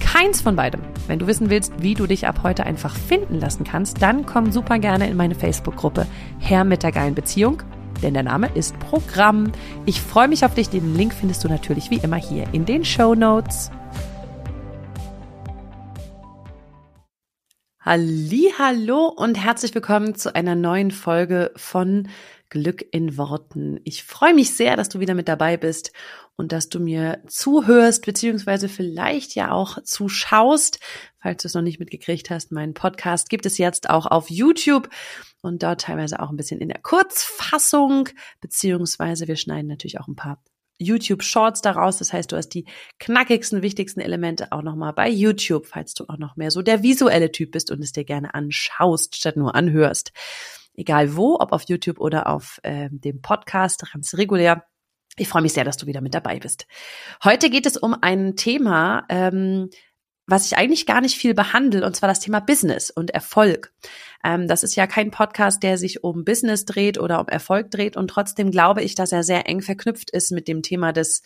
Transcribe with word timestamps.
keins 0.00 0.40
von 0.40 0.56
beidem. 0.56 0.80
Wenn 1.06 1.18
du 1.18 1.26
wissen 1.26 1.50
willst, 1.50 1.72
wie 1.82 1.94
du 1.94 2.06
dich 2.06 2.26
ab 2.26 2.40
heute 2.42 2.64
einfach 2.64 2.96
finden 2.96 3.40
lassen 3.40 3.64
kannst, 3.64 4.02
dann 4.02 4.26
komm 4.26 4.52
super 4.52 4.78
gerne 4.78 5.08
in 5.08 5.16
meine 5.16 5.34
Facebook-Gruppe 5.34 6.06
Herr 6.38 6.64
mit 6.64 6.82
der 6.82 6.92
geilen 6.92 7.14
Beziehung, 7.14 7.62
denn 8.02 8.14
der 8.14 8.22
Name 8.22 8.48
ist 8.54 8.78
Programm. 8.78 9.52
Ich 9.86 10.00
freue 10.00 10.28
mich 10.28 10.44
auf 10.44 10.54
dich. 10.54 10.68
Den 10.68 10.96
Link 10.96 11.12
findest 11.14 11.44
du 11.44 11.48
natürlich 11.48 11.90
wie 11.90 11.98
immer 11.98 12.16
hier 12.16 12.46
in 12.52 12.64
den 12.64 12.84
Show 12.84 13.14
Notes. 13.14 13.70
Hallo 17.80 19.06
und 19.16 19.42
herzlich 19.42 19.74
willkommen 19.74 20.14
zu 20.14 20.34
einer 20.34 20.54
neuen 20.54 20.90
Folge 20.90 21.52
von 21.56 22.08
Glück 22.50 22.84
in 22.92 23.16
Worten. 23.16 23.80
Ich 23.84 24.04
freue 24.04 24.34
mich 24.34 24.54
sehr, 24.54 24.76
dass 24.76 24.90
du 24.90 25.00
wieder 25.00 25.14
mit 25.14 25.26
dabei 25.26 25.56
bist 25.56 25.92
und 26.38 26.52
dass 26.52 26.68
du 26.68 26.78
mir 26.78 27.20
zuhörst, 27.26 28.06
beziehungsweise 28.06 28.68
vielleicht 28.68 29.34
ja 29.34 29.50
auch 29.50 29.82
zuschaust. 29.82 30.78
Falls 31.20 31.42
du 31.42 31.48
es 31.48 31.54
noch 31.54 31.62
nicht 31.62 31.80
mitgekriegt 31.80 32.30
hast, 32.30 32.52
mein 32.52 32.74
Podcast 32.74 33.28
gibt 33.28 33.44
es 33.44 33.58
jetzt 33.58 33.90
auch 33.90 34.06
auf 34.06 34.30
YouTube 34.30 34.88
und 35.42 35.64
dort 35.64 35.80
teilweise 35.82 36.20
auch 36.20 36.30
ein 36.30 36.36
bisschen 36.36 36.60
in 36.60 36.68
der 36.68 36.80
Kurzfassung, 36.80 38.08
beziehungsweise 38.40 39.26
wir 39.26 39.34
schneiden 39.34 39.66
natürlich 39.66 39.98
auch 39.98 40.06
ein 40.06 40.14
paar 40.14 40.40
YouTube 40.78 41.24
Shorts 41.24 41.60
daraus. 41.60 41.98
Das 41.98 42.12
heißt, 42.12 42.30
du 42.30 42.36
hast 42.36 42.50
die 42.50 42.66
knackigsten, 43.00 43.62
wichtigsten 43.62 44.00
Elemente 44.00 44.52
auch 44.52 44.62
nochmal 44.62 44.92
bei 44.92 45.10
YouTube, 45.10 45.66
falls 45.66 45.92
du 45.94 46.04
auch 46.06 46.18
noch 46.18 46.36
mehr 46.36 46.52
so 46.52 46.62
der 46.62 46.84
visuelle 46.84 47.32
Typ 47.32 47.50
bist 47.50 47.72
und 47.72 47.82
es 47.82 47.90
dir 47.90 48.04
gerne 48.04 48.34
anschaust, 48.34 49.16
statt 49.16 49.36
nur 49.36 49.56
anhörst. 49.56 50.12
Egal 50.74 51.16
wo, 51.16 51.36
ob 51.40 51.50
auf 51.50 51.64
YouTube 51.68 51.98
oder 51.98 52.28
auf 52.28 52.60
äh, 52.62 52.88
dem 52.92 53.22
Podcast, 53.22 53.84
ganz 53.92 54.14
regulär. 54.14 54.64
Ich 55.18 55.28
freue 55.28 55.42
mich 55.42 55.52
sehr, 55.52 55.64
dass 55.64 55.76
du 55.76 55.86
wieder 55.86 56.00
mit 56.00 56.14
dabei 56.14 56.38
bist. 56.38 56.66
Heute 57.22 57.50
geht 57.50 57.66
es 57.66 57.76
um 57.76 57.94
ein 58.00 58.36
Thema, 58.36 59.04
ähm, 59.08 59.70
was 60.26 60.46
ich 60.46 60.56
eigentlich 60.56 60.86
gar 60.86 61.00
nicht 61.00 61.16
viel 61.16 61.34
behandle, 61.34 61.84
und 61.84 61.96
zwar 61.96 62.08
das 62.08 62.20
Thema 62.20 62.40
Business 62.40 62.90
und 62.90 63.10
Erfolg. 63.10 63.72
Ähm, 64.22 64.46
das 64.46 64.62
ist 64.62 64.76
ja 64.76 64.86
kein 64.86 65.10
Podcast, 65.10 65.62
der 65.62 65.78
sich 65.78 66.04
um 66.04 66.24
Business 66.24 66.64
dreht 66.64 66.98
oder 66.98 67.20
um 67.20 67.28
Erfolg 67.28 67.70
dreht. 67.70 67.96
Und 67.96 68.08
trotzdem 68.08 68.50
glaube 68.50 68.82
ich, 68.82 68.94
dass 68.94 69.12
er 69.12 69.22
sehr 69.22 69.48
eng 69.48 69.62
verknüpft 69.62 70.10
ist 70.10 70.30
mit 70.30 70.46
dem 70.46 70.62
Thema 70.62 70.92
des 70.92 71.22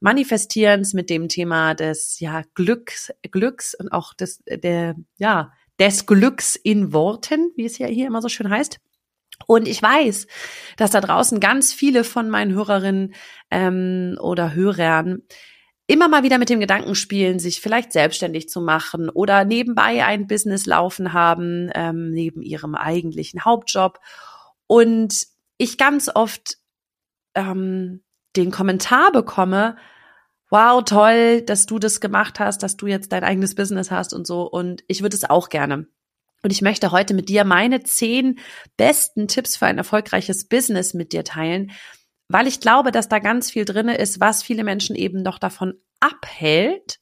Manifestierens, 0.00 0.94
mit 0.94 1.10
dem 1.10 1.28
Thema 1.28 1.74
des 1.74 2.20
ja 2.20 2.42
Glücks, 2.54 3.12
Glücks 3.30 3.74
und 3.74 3.90
auch 3.92 4.14
des 4.14 4.42
der 4.46 4.94
ja 5.18 5.52
des 5.78 6.06
Glücks 6.06 6.56
in 6.56 6.92
Worten, 6.92 7.52
wie 7.56 7.66
es 7.66 7.78
ja 7.78 7.86
hier 7.86 8.06
immer 8.06 8.22
so 8.22 8.28
schön 8.28 8.50
heißt. 8.50 8.78
Und 9.46 9.68
ich 9.68 9.82
weiß, 9.82 10.26
dass 10.76 10.90
da 10.90 11.00
draußen 11.00 11.40
ganz 11.40 11.72
viele 11.72 12.04
von 12.04 12.30
meinen 12.30 12.54
Hörerinnen 12.54 13.14
ähm, 13.50 14.16
oder 14.20 14.54
Hörern 14.54 15.22
immer 15.86 16.08
mal 16.08 16.22
wieder 16.22 16.38
mit 16.38 16.50
dem 16.50 16.60
Gedanken 16.60 16.94
spielen, 16.94 17.38
sich 17.38 17.60
vielleicht 17.60 17.92
selbstständig 17.92 18.48
zu 18.48 18.60
machen 18.60 19.08
oder 19.08 19.44
nebenbei 19.44 20.04
ein 20.04 20.26
Business 20.26 20.66
laufen 20.66 21.12
haben, 21.12 21.70
ähm, 21.74 22.10
neben 22.10 22.42
ihrem 22.42 22.74
eigentlichen 22.74 23.44
Hauptjob. 23.44 24.00
Und 24.66 25.26
ich 25.58 25.78
ganz 25.78 26.10
oft 26.12 26.56
ähm, 27.34 28.02
den 28.34 28.50
Kommentar 28.50 29.12
bekomme, 29.12 29.76
wow, 30.50 30.82
toll, 30.84 31.42
dass 31.42 31.66
du 31.66 31.78
das 31.78 32.00
gemacht 32.00 32.40
hast, 32.40 32.62
dass 32.62 32.76
du 32.76 32.86
jetzt 32.86 33.12
dein 33.12 33.24
eigenes 33.24 33.54
Business 33.54 33.90
hast 33.90 34.12
und 34.12 34.26
so. 34.26 34.42
Und 34.42 34.82
ich 34.88 35.02
würde 35.02 35.16
es 35.16 35.28
auch 35.28 35.48
gerne. 35.48 35.86
Und 36.42 36.52
ich 36.52 36.62
möchte 36.62 36.92
heute 36.92 37.14
mit 37.14 37.28
dir 37.28 37.44
meine 37.44 37.82
zehn 37.82 38.38
besten 38.76 39.28
Tipps 39.28 39.56
für 39.56 39.66
ein 39.66 39.78
erfolgreiches 39.78 40.46
Business 40.48 40.94
mit 40.94 41.12
dir 41.12 41.24
teilen, 41.24 41.72
weil 42.28 42.46
ich 42.46 42.60
glaube, 42.60 42.92
dass 42.92 43.08
da 43.08 43.18
ganz 43.18 43.50
viel 43.50 43.64
drinne 43.64 43.96
ist, 43.96 44.20
was 44.20 44.42
viele 44.42 44.64
Menschen 44.64 44.96
eben 44.96 45.22
noch 45.22 45.38
davon 45.38 45.74
abhält 46.00 46.98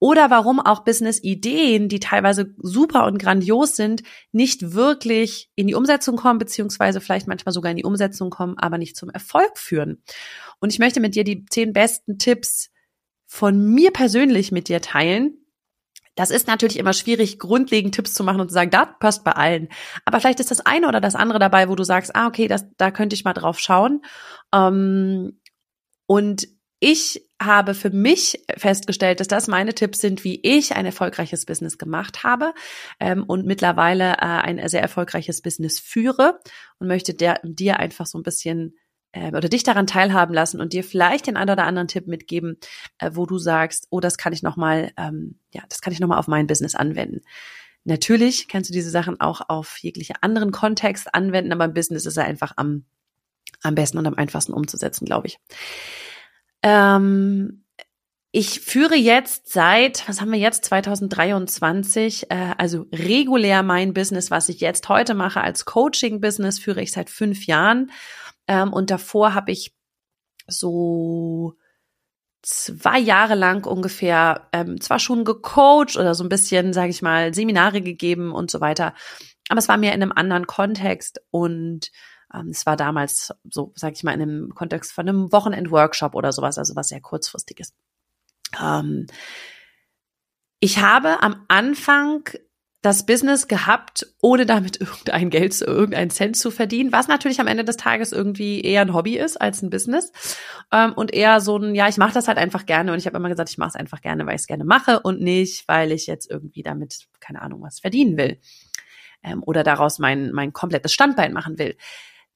oder 0.00 0.30
warum 0.30 0.60
auch 0.60 0.82
Business-Ideen, 0.84 1.88
die 1.88 2.00
teilweise 2.00 2.54
super 2.56 3.04
und 3.04 3.18
grandios 3.18 3.76
sind, 3.76 4.02
nicht 4.32 4.72
wirklich 4.72 5.50
in 5.56 5.66
die 5.66 5.74
Umsetzung 5.74 6.16
kommen, 6.16 6.38
beziehungsweise 6.38 7.02
vielleicht 7.02 7.28
manchmal 7.28 7.52
sogar 7.52 7.70
in 7.70 7.76
die 7.76 7.84
Umsetzung 7.84 8.30
kommen, 8.30 8.58
aber 8.58 8.78
nicht 8.78 8.96
zum 8.96 9.10
Erfolg 9.10 9.58
führen. 9.58 10.02
Und 10.58 10.72
ich 10.72 10.78
möchte 10.78 11.00
mit 11.00 11.14
dir 11.14 11.24
die 11.24 11.44
zehn 11.44 11.74
besten 11.74 12.18
Tipps 12.18 12.70
von 13.26 13.62
mir 13.62 13.92
persönlich 13.92 14.52
mit 14.52 14.68
dir 14.68 14.80
teilen, 14.80 15.39
das 16.20 16.30
ist 16.30 16.48
natürlich 16.48 16.78
immer 16.78 16.92
schwierig, 16.92 17.38
grundlegend 17.38 17.94
Tipps 17.94 18.12
zu 18.12 18.22
machen 18.24 18.42
und 18.42 18.48
zu 18.48 18.54
sagen, 18.54 18.70
das 18.70 18.88
passt 18.98 19.24
bei 19.24 19.32
allen. 19.32 19.68
Aber 20.04 20.20
vielleicht 20.20 20.38
ist 20.38 20.50
das 20.50 20.60
eine 20.60 20.86
oder 20.86 21.00
das 21.00 21.14
andere 21.14 21.38
dabei, 21.38 21.70
wo 21.70 21.76
du 21.76 21.82
sagst, 21.82 22.14
ah, 22.14 22.26
okay, 22.26 22.46
das, 22.46 22.66
da 22.76 22.90
könnte 22.90 23.14
ich 23.14 23.24
mal 23.24 23.32
drauf 23.32 23.58
schauen. 23.58 24.02
Ähm, 24.54 25.40
und 26.04 26.46
ich 26.78 27.26
habe 27.40 27.72
für 27.72 27.88
mich 27.88 28.44
festgestellt, 28.54 29.20
dass 29.20 29.28
das 29.28 29.48
meine 29.48 29.74
Tipps 29.74 30.00
sind, 30.00 30.22
wie 30.22 30.38
ich 30.42 30.76
ein 30.76 30.84
erfolgreiches 30.84 31.46
Business 31.46 31.78
gemacht 31.78 32.22
habe 32.22 32.52
ähm, 32.98 33.24
und 33.24 33.46
mittlerweile 33.46 34.12
äh, 34.12 34.16
ein 34.18 34.68
sehr 34.68 34.82
erfolgreiches 34.82 35.40
Business 35.40 35.80
führe 35.80 36.38
und 36.78 36.86
möchte 36.86 37.14
der, 37.14 37.40
dir 37.44 37.78
einfach 37.78 38.04
so 38.04 38.18
ein 38.18 38.22
bisschen 38.22 38.76
äh, 39.12 39.28
oder 39.34 39.48
dich 39.48 39.62
daran 39.62 39.86
teilhaben 39.86 40.34
lassen 40.34 40.60
und 40.60 40.72
dir 40.72 40.84
vielleicht 40.84 41.26
den 41.26 41.36
einen 41.36 41.50
oder 41.50 41.64
anderen 41.64 41.88
Tipp 41.88 42.06
mitgeben, 42.06 42.58
äh, 42.98 43.10
wo 43.14 43.26
du 43.26 43.38
sagst, 43.38 43.86
oh, 43.90 44.00
das 44.00 44.18
kann 44.18 44.32
ich 44.32 44.42
noch 44.42 44.56
mal, 44.56 44.92
ähm, 44.96 45.38
ja, 45.52 45.62
das 45.68 45.80
kann 45.80 45.92
ich 45.92 46.00
noch 46.00 46.08
mal 46.08 46.18
auf 46.18 46.28
mein 46.28 46.46
Business 46.46 46.74
anwenden. 46.74 47.20
Natürlich 47.84 48.48
kannst 48.48 48.70
du 48.70 48.74
diese 48.74 48.90
Sachen 48.90 49.20
auch 49.20 49.40
auf 49.48 49.78
jegliche 49.78 50.22
anderen 50.22 50.52
Kontext 50.52 51.14
anwenden, 51.14 51.52
aber 51.52 51.64
im 51.64 51.74
Business 51.74 52.06
ist 52.06 52.16
er 52.16 52.24
einfach 52.24 52.52
am 52.56 52.84
am 53.62 53.74
besten 53.74 53.98
und 53.98 54.06
am 54.06 54.14
einfachsten 54.14 54.52
umzusetzen, 54.52 55.04
glaube 55.04 55.28
ich. 55.28 55.38
Ähm, 56.62 57.64
ich 58.32 58.60
führe 58.60 58.94
jetzt 58.94 59.52
seit, 59.52 60.08
was 60.08 60.20
haben 60.20 60.30
wir 60.30 60.38
jetzt, 60.38 60.64
2023, 60.66 62.30
äh, 62.30 62.54
also 62.58 62.86
regulär 62.92 63.62
mein 63.62 63.92
Business, 63.92 64.30
was 64.30 64.48
ich 64.48 64.60
jetzt 64.60 64.88
heute 64.88 65.14
mache 65.14 65.40
als 65.40 65.64
Coaching-Business, 65.64 66.58
führe 66.58 66.82
ich 66.82 66.92
seit 66.92 67.10
fünf 67.10 67.46
Jahren. 67.46 67.90
Ähm, 68.50 68.72
und 68.72 68.90
davor 68.90 69.34
habe 69.34 69.52
ich 69.52 69.72
so 70.48 71.54
zwei 72.42 72.98
Jahre 72.98 73.36
lang 73.36 73.64
ungefähr 73.64 74.48
ähm, 74.52 74.80
zwar 74.80 74.98
schon 74.98 75.24
gecoacht 75.24 75.96
oder 75.96 76.16
so 76.16 76.24
ein 76.24 76.28
bisschen, 76.28 76.72
sage 76.72 76.90
ich 76.90 77.00
mal, 77.00 77.32
Seminare 77.32 77.80
gegeben 77.80 78.32
und 78.32 78.50
so 78.50 78.60
weiter, 78.60 78.92
aber 79.48 79.58
es 79.58 79.68
war 79.68 79.76
mir 79.76 79.92
in 79.92 80.02
einem 80.02 80.10
anderen 80.10 80.48
Kontext 80.48 81.20
und 81.30 81.92
ähm, 82.34 82.48
es 82.48 82.66
war 82.66 82.76
damals 82.76 83.32
so, 83.48 83.72
sage 83.76 83.94
ich 83.94 84.02
mal, 84.02 84.14
in 84.14 84.22
einem 84.22 84.54
Kontext 84.54 84.90
von 84.92 85.08
einem 85.08 85.30
Wochenend-Workshop 85.30 86.16
oder 86.16 86.32
sowas, 86.32 86.58
also 86.58 86.74
was 86.74 86.88
sehr 86.88 87.00
kurzfristiges. 87.00 87.72
Ähm, 88.60 89.06
ich 90.58 90.78
habe 90.78 91.22
am 91.22 91.44
Anfang 91.46 92.28
das 92.82 93.04
Business 93.04 93.48
gehabt, 93.48 94.06
ohne 94.20 94.46
damit 94.46 94.80
irgendein 94.80 95.30
Geld, 95.30 95.60
irgendeinen 95.60 96.10
Cent 96.10 96.36
zu 96.36 96.50
verdienen, 96.50 96.92
was 96.92 97.08
natürlich 97.08 97.40
am 97.40 97.46
Ende 97.46 97.64
des 97.64 97.76
Tages 97.76 98.12
irgendwie 98.12 98.60
eher 98.62 98.82
ein 98.82 98.94
Hobby 98.94 99.16
ist 99.18 99.40
als 99.40 99.62
ein 99.62 99.70
Business 99.70 100.12
ähm, 100.72 100.92
und 100.94 101.12
eher 101.12 101.40
so 101.40 101.56
ein, 101.56 101.74
ja, 101.74 101.88
ich 101.88 101.98
mache 101.98 102.14
das 102.14 102.28
halt 102.28 102.38
einfach 102.38 102.66
gerne 102.66 102.92
und 102.92 102.98
ich 102.98 103.06
habe 103.06 103.16
immer 103.16 103.28
gesagt, 103.28 103.50
ich 103.50 103.58
mache 103.58 103.70
es 103.70 103.76
einfach 103.76 104.00
gerne, 104.00 104.26
weil 104.26 104.34
ich 104.34 104.42
es 104.42 104.46
gerne 104.46 104.64
mache 104.64 105.00
und 105.00 105.20
nicht, 105.20 105.66
weil 105.68 105.92
ich 105.92 106.06
jetzt 106.06 106.30
irgendwie 106.30 106.62
damit, 106.62 107.06
keine 107.20 107.42
Ahnung, 107.42 107.62
was 107.62 107.80
verdienen 107.80 108.16
will 108.16 108.38
ähm, 109.22 109.42
oder 109.44 109.62
daraus 109.62 109.98
mein, 109.98 110.32
mein 110.32 110.52
komplettes 110.52 110.92
Standbein 110.92 111.32
machen 111.32 111.58
will. 111.58 111.76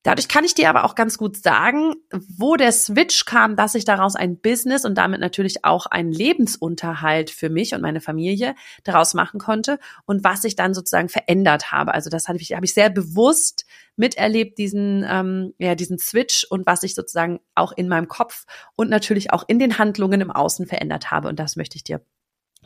Dadurch 0.04 0.28
kann 0.28 0.44
ich 0.44 0.54
dir 0.54 0.68
aber 0.68 0.84
auch 0.84 0.94
ganz 0.94 1.16
gut 1.16 1.38
sagen, 1.38 1.94
wo 2.10 2.56
der 2.56 2.72
Switch 2.72 3.24
kam, 3.24 3.56
dass 3.56 3.74
ich 3.74 3.86
daraus 3.86 4.16
ein 4.16 4.38
Business 4.38 4.84
und 4.84 4.96
damit 4.96 5.18
natürlich 5.18 5.64
auch 5.64 5.86
einen 5.86 6.12
Lebensunterhalt 6.12 7.30
für 7.30 7.48
mich 7.48 7.74
und 7.74 7.80
meine 7.80 8.02
Familie 8.02 8.54
daraus 8.84 9.14
machen 9.14 9.40
konnte 9.40 9.78
und 10.04 10.22
was 10.22 10.44
ich 10.44 10.56
dann 10.56 10.74
sozusagen 10.74 11.08
verändert 11.08 11.72
habe. 11.72 11.94
Also 11.94 12.10
das 12.10 12.28
habe 12.28 12.38
ich, 12.38 12.52
habe 12.52 12.66
ich 12.66 12.74
sehr 12.74 12.90
bewusst 12.90 13.64
miterlebt, 13.96 14.58
diesen, 14.58 15.06
ähm, 15.08 15.54
ja, 15.56 15.74
diesen 15.74 15.98
Switch 15.98 16.46
und 16.50 16.66
was 16.66 16.82
ich 16.82 16.94
sozusagen 16.94 17.40
auch 17.54 17.72
in 17.72 17.88
meinem 17.88 18.06
Kopf 18.06 18.44
und 18.76 18.90
natürlich 18.90 19.32
auch 19.32 19.44
in 19.48 19.58
den 19.58 19.78
Handlungen 19.78 20.20
im 20.20 20.30
Außen 20.30 20.66
verändert 20.66 21.12
habe. 21.12 21.28
Und 21.28 21.38
das 21.38 21.56
möchte 21.56 21.76
ich 21.76 21.84
dir 21.84 22.04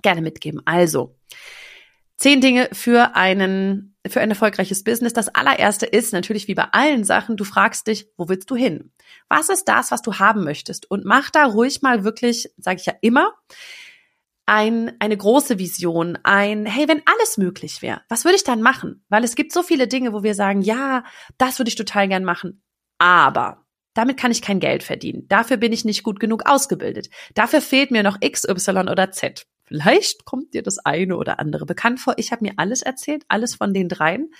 gerne 0.02 0.22
mitgeben. 0.22 0.60
Also, 0.64 1.14
Zehn 2.18 2.40
Dinge 2.40 2.68
für 2.72 3.14
einen, 3.14 3.96
für 4.04 4.20
ein 4.20 4.30
erfolgreiches 4.30 4.82
Business. 4.82 5.12
Das 5.12 5.28
allererste 5.28 5.86
ist 5.86 6.12
natürlich 6.12 6.48
wie 6.48 6.56
bei 6.56 6.66
allen 6.72 7.04
Sachen, 7.04 7.36
du 7.36 7.44
fragst 7.44 7.86
dich, 7.86 8.08
wo 8.16 8.28
willst 8.28 8.50
du 8.50 8.56
hin? 8.56 8.92
Was 9.28 9.48
ist 9.48 9.68
das, 9.68 9.92
was 9.92 10.02
du 10.02 10.14
haben 10.14 10.42
möchtest? 10.42 10.90
Und 10.90 11.04
mach 11.04 11.30
da 11.30 11.44
ruhig 11.44 11.80
mal 11.80 12.02
wirklich, 12.02 12.50
sage 12.56 12.80
ich 12.80 12.86
ja 12.86 12.94
immer, 13.02 13.34
ein, 14.46 14.96
eine 14.98 15.16
große 15.16 15.60
Vision, 15.60 16.18
ein, 16.24 16.66
hey, 16.66 16.88
wenn 16.88 17.02
alles 17.04 17.38
möglich 17.38 17.82
wäre, 17.82 18.00
was 18.08 18.24
würde 18.24 18.36
ich 18.36 18.44
dann 18.44 18.62
machen? 18.62 19.04
Weil 19.08 19.22
es 19.22 19.36
gibt 19.36 19.52
so 19.52 19.62
viele 19.62 19.86
Dinge, 19.86 20.12
wo 20.12 20.24
wir 20.24 20.34
sagen, 20.34 20.62
ja, 20.62 21.04
das 21.36 21.60
würde 21.60 21.68
ich 21.68 21.76
total 21.76 22.08
gern 22.08 22.24
machen, 22.24 22.62
aber 22.98 23.64
damit 23.94 24.16
kann 24.16 24.32
ich 24.32 24.42
kein 24.42 24.58
Geld 24.58 24.82
verdienen. 24.82 25.28
Dafür 25.28 25.56
bin 25.56 25.72
ich 25.72 25.84
nicht 25.84 26.02
gut 26.02 26.18
genug 26.18 26.46
ausgebildet. 26.46 27.10
Dafür 27.34 27.60
fehlt 27.60 27.90
mir 27.90 28.02
noch 28.02 28.16
X, 28.20 28.44
Y 28.48 28.88
oder 28.88 29.12
Z. 29.12 29.46
Vielleicht 29.68 30.24
kommt 30.24 30.54
dir 30.54 30.62
das 30.62 30.78
eine 30.78 31.16
oder 31.16 31.38
andere 31.38 31.66
bekannt 31.66 32.00
vor. 32.00 32.14
Ich 32.16 32.32
habe 32.32 32.44
mir 32.44 32.54
alles 32.56 32.82
erzählt, 32.82 33.24
alles 33.28 33.54
von 33.54 33.74
den 33.74 33.88
dreien. 33.88 34.32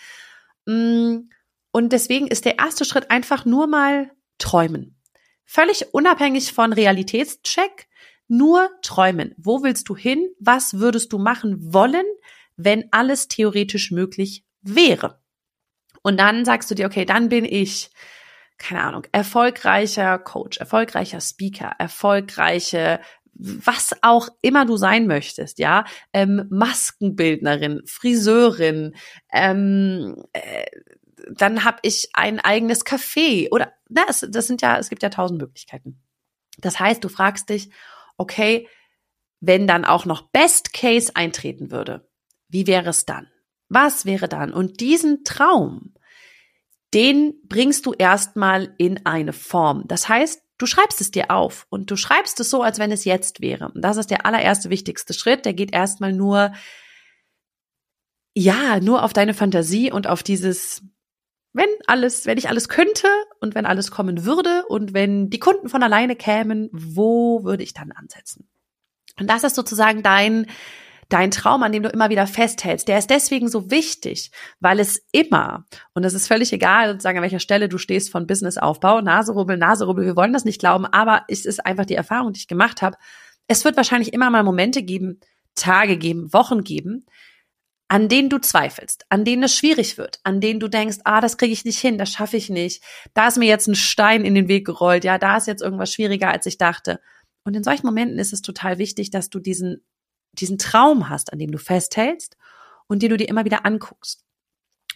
Mm, 0.64 1.28
und 1.70 1.92
deswegen 1.92 2.26
ist 2.28 2.46
der 2.46 2.58
erste 2.58 2.84
Schritt 2.84 3.10
einfach 3.10 3.44
nur 3.44 3.66
mal 3.66 4.10
träumen. 4.38 4.98
Völlig 5.44 5.92
unabhängig 5.92 6.52
von 6.52 6.72
Realitätscheck, 6.72 7.88
nur 8.26 8.70
träumen. 8.82 9.34
Wo 9.36 9.62
willst 9.62 9.88
du 9.88 9.96
hin? 9.96 10.28
Was 10.40 10.74
würdest 10.78 11.12
du 11.12 11.18
machen 11.18 11.72
wollen, 11.72 12.06
wenn 12.56 12.88
alles 12.90 13.28
theoretisch 13.28 13.90
möglich 13.90 14.44
wäre? 14.62 15.20
Und 16.02 16.18
dann 16.18 16.44
sagst 16.44 16.70
du 16.70 16.74
dir, 16.74 16.86
okay, 16.86 17.04
dann 17.04 17.28
bin 17.28 17.44
ich, 17.44 17.90
keine 18.56 18.82
Ahnung, 18.82 19.06
erfolgreicher 19.12 20.18
Coach, 20.18 20.58
erfolgreicher 20.58 21.20
Speaker, 21.20 21.74
erfolgreiche 21.78 23.00
was 23.38 23.94
auch 24.02 24.28
immer 24.42 24.66
du 24.66 24.76
sein 24.76 25.06
möchtest, 25.06 25.58
ja, 25.58 25.84
ähm, 26.12 26.46
Maskenbildnerin, 26.50 27.82
Friseurin, 27.86 28.94
ähm, 29.32 30.24
äh, 30.32 30.66
dann 31.30 31.64
habe 31.64 31.78
ich 31.82 32.10
ein 32.14 32.40
eigenes 32.40 32.84
Café 32.84 33.48
oder 33.50 33.72
na, 33.88 34.02
es, 34.08 34.26
das 34.28 34.46
sind 34.46 34.62
ja, 34.62 34.78
es 34.78 34.88
gibt 34.88 35.02
ja 35.02 35.08
tausend 35.08 35.40
Möglichkeiten. 35.40 36.00
Das 36.58 36.80
heißt, 36.80 37.02
du 37.02 37.08
fragst 37.08 37.48
dich, 37.48 37.70
okay, 38.16 38.68
wenn 39.40 39.66
dann 39.66 39.84
auch 39.84 40.04
noch 40.04 40.22
Best 40.30 40.72
Case 40.72 41.12
eintreten 41.14 41.70
würde, 41.70 42.08
wie 42.48 42.66
wäre 42.66 42.90
es 42.90 43.06
dann? 43.06 43.28
Was 43.68 44.04
wäre 44.04 44.28
dann? 44.28 44.52
Und 44.52 44.80
diesen 44.80 45.24
Traum, 45.24 45.94
den 46.94 47.34
bringst 47.44 47.86
du 47.86 47.92
erstmal 47.92 48.74
in 48.78 49.04
eine 49.06 49.32
Form. 49.32 49.84
Das 49.86 50.08
heißt, 50.08 50.42
Du 50.58 50.66
schreibst 50.66 51.00
es 51.00 51.10
dir 51.10 51.30
auf 51.30 51.66
und 51.70 51.90
du 51.90 51.96
schreibst 51.96 52.40
es 52.40 52.50
so, 52.50 52.62
als 52.62 52.78
wenn 52.78 52.90
es 52.90 53.04
jetzt 53.04 53.40
wäre. 53.40 53.70
Und 53.70 53.82
das 53.82 53.96
ist 53.96 54.10
der 54.10 54.26
allererste 54.26 54.70
wichtigste 54.70 55.14
Schritt. 55.14 55.44
Der 55.44 55.54
geht 55.54 55.72
erstmal 55.72 56.12
nur, 56.12 56.52
ja, 58.34 58.80
nur 58.80 59.04
auf 59.04 59.12
deine 59.12 59.34
Fantasie 59.34 59.92
und 59.92 60.08
auf 60.08 60.24
dieses, 60.24 60.82
wenn 61.52 61.68
alles, 61.86 62.26
wenn 62.26 62.38
ich 62.38 62.48
alles 62.48 62.68
könnte 62.68 63.08
und 63.40 63.54
wenn 63.54 63.66
alles 63.66 63.92
kommen 63.92 64.24
würde 64.24 64.64
und 64.66 64.94
wenn 64.94 65.30
die 65.30 65.38
Kunden 65.38 65.68
von 65.68 65.82
alleine 65.82 66.16
kämen, 66.16 66.68
wo 66.72 67.44
würde 67.44 67.62
ich 67.62 67.72
dann 67.72 67.92
ansetzen? 67.92 68.48
Und 69.18 69.28
das 69.28 69.44
ist 69.44 69.54
sozusagen 69.54 70.02
dein, 70.02 70.46
dein 71.08 71.30
Traum, 71.30 71.62
an 71.62 71.72
dem 71.72 71.82
du 71.82 71.88
immer 71.88 72.10
wieder 72.10 72.26
festhältst, 72.26 72.86
der 72.88 72.98
ist 72.98 73.10
deswegen 73.10 73.48
so 73.48 73.70
wichtig, 73.70 74.30
weil 74.60 74.78
es 74.78 75.02
immer, 75.12 75.64
und 75.94 76.04
es 76.04 76.14
ist 76.14 76.28
völlig 76.28 76.52
egal, 76.52 76.90
sozusagen 76.90 77.18
an 77.18 77.22
welcher 77.22 77.40
Stelle 77.40 77.68
du 77.68 77.78
stehst 77.78 78.10
von 78.10 78.26
Businessaufbau, 78.26 79.00
Naserubbel, 79.00 79.56
Naserubbel, 79.56 80.04
wir 80.04 80.16
wollen 80.16 80.32
das 80.32 80.44
nicht 80.44 80.60
glauben, 80.60 80.86
aber 80.86 81.24
es 81.28 81.46
ist 81.46 81.64
einfach 81.64 81.86
die 81.86 81.94
Erfahrung, 81.94 82.32
die 82.32 82.40
ich 82.40 82.48
gemacht 82.48 82.82
habe. 82.82 82.96
Es 83.46 83.64
wird 83.64 83.76
wahrscheinlich 83.76 84.12
immer 84.12 84.30
mal 84.30 84.42
Momente 84.42 84.82
geben, 84.82 85.20
Tage 85.54 85.96
geben, 85.96 86.32
Wochen 86.32 86.62
geben, 86.62 87.06
an 87.88 88.10
denen 88.10 88.28
du 88.28 88.38
zweifelst, 88.38 89.06
an 89.08 89.24
denen 89.24 89.44
es 89.44 89.56
schwierig 89.56 89.96
wird, 89.96 90.20
an 90.22 90.42
denen 90.42 90.60
du 90.60 90.68
denkst, 90.68 90.98
ah, 91.04 91.22
das 91.22 91.38
kriege 91.38 91.54
ich 91.54 91.64
nicht 91.64 91.78
hin, 91.78 91.96
das 91.96 92.10
schaffe 92.10 92.36
ich 92.36 92.50
nicht, 92.50 92.84
da 93.14 93.28
ist 93.28 93.38
mir 93.38 93.48
jetzt 93.48 93.66
ein 93.66 93.74
Stein 93.74 94.26
in 94.26 94.34
den 94.34 94.46
Weg 94.46 94.66
gerollt, 94.66 95.04
ja, 95.04 95.16
da 95.16 95.38
ist 95.38 95.46
jetzt 95.46 95.62
irgendwas 95.62 95.92
schwieriger, 95.92 96.30
als 96.30 96.44
ich 96.44 96.58
dachte. 96.58 97.00
Und 97.44 97.56
in 97.56 97.64
solchen 97.64 97.86
Momenten 97.86 98.18
ist 98.18 98.34
es 98.34 98.42
total 98.42 98.76
wichtig, 98.76 99.10
dass 99.10 99.30
du 99.30 99.40
diesen 99.40 99.82
diesen 100.40 100.58
Traum 100.58 101.08
hast, 101.08 101.32
an 101.32 101.38
dem 101.38 101.50
du 101.50 101.58
festhältst 101.58 102.36
und 102.86 103.02
den 103.02 103.10
du 103.10 103.16
dir 103.16 103.28
immer 103.28 103.44
wieder 103.44 103.64
anguckst 103.64 104.24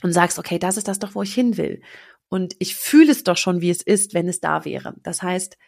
und 0.03 0.13
sagst, 0.13 0.39
okay, 0.39 0.59
das 0.59 0.77
ist 0.77 0.89
das 0.89 0.99
doch, 0.99 1.15
wo 1.15 1.23
ich 1.23 1.35
hin 1.35 1.57
will. 1.57 1.83
Und 2.29 2.55
ich 2.59 2.75
fühle 2.75 3.13
es 3.13 3.25
doch 3.25 3.37
schon, 3.37 3.61
wie 3.61 3.71
es 3.71 3.83
ist, 3.83 4.15
wenn 4.15 4.29
es 4.29 4.41
da 4.41 4.65
wäre. 4.65 4.95
Das 5.03 5.23
heißt, 5.23 5.59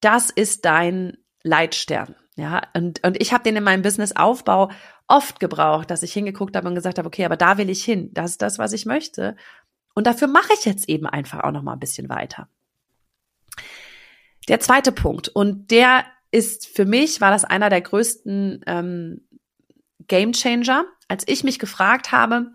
das 0.00 0.30
ist 0.30 0.64
dein 0.64 1.16
Leitstern. 1.42 2.14
Ja, 2.36 2.62
und, 2.74 3.04
und 3.04 3.20
ich 3.20 3.32
habe 3.32 3.44
den 3.44 3.56
in 3.56 3.64
meinem 3.64 3.82
Businessaufbau 3.82 4.70
oft 5.08 5.40
gebraucht, 5.40 5.90
dass 5.90 6.02
ich 6.02 6.12
hingeguckt 6.12 6.56
habe 6.56 6.68
und 6.68 6.74
gesagt 6.74 6.98
habe, 6.98 7.08
okay, 7.08 7.24
aber 7.24 7.36
da 7.36 7.58
will 7.58 7.68
ich 7.68 7.84
hin. 7.84 8.10
Das 8.12 8.32
ist 8.32 8.42
das, 8.42 8.58
was 8.58 8.72
ich 8.72 8.86
möchte. 8.86 9.36
Und 9.94 10.06
dafür 10.06 10.28
mache 10.28 10.52
ich 10.54 10.64
jetzt 10.64 10.88
eben 10.88 11.06
einfach 11.06 11.40
auch 11.40 11.50
noch 11.50 11.62
mal 11.62 11.72
ein 11.72 11.80
bisschen 11.80 12.08
weiter. 12.08 12.48
Der 14.48 14.60
zweite 14.60 14.92
Punkt, 14.92 15.28
und 15.28 15.70
der 15.70 16.04
ist 16.30 16.66
für 16.68 16.84
mich, 16.84 17.20
war 17.20 17.30
das 17.30 17.44
einer 17.44 17.70
der 17.70 17.80
größten 17.80 18.62
ähm, 18.66 19.26
Game 20.06 20.32
Changer, 20.32 20.84
als 21.08 21.24
ich 21.26 21.44
mich 21.44 21.58
gefragt 21.58 22.12
habe, 22.12 22.52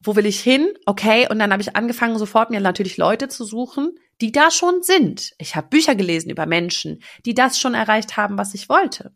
wo 0.00 0.14
will 0.16 0.26
ich 0.26 0.40
hin? 0.40 0.68
Okay, 0.86 1.28
und 1.28 1.38
dann 1.38 1.52
habe 1.52 1.62
ich 1.62 1.76
angefangen, 1.76 2.18
sofort 2.18 2.50
mir 2.50 2.60
natürlich 2.60 2.96
Leute 2.96 3.28
zu 3.28 3.44
suchen, 3.44 3.98
die 4.20 4.32
da 4.32 4.50
schon 4.50 4.82
sind. 4.82 5.32
Ich 5.38 5.56
habe 5.56 5.68
Bücher 5.68 5.94
gelesen 5.94 6.30
über 6.30 6.46
Menschen, 6.46 7.00
die 7.24 7.34
das 7.34 7.58
schon 7.58 7.74
erreicht 7.74 8.16
haben, 8.16 8.38
was 8.38 8.54
ich 8.54 8.68
wollte. 8.68 9.12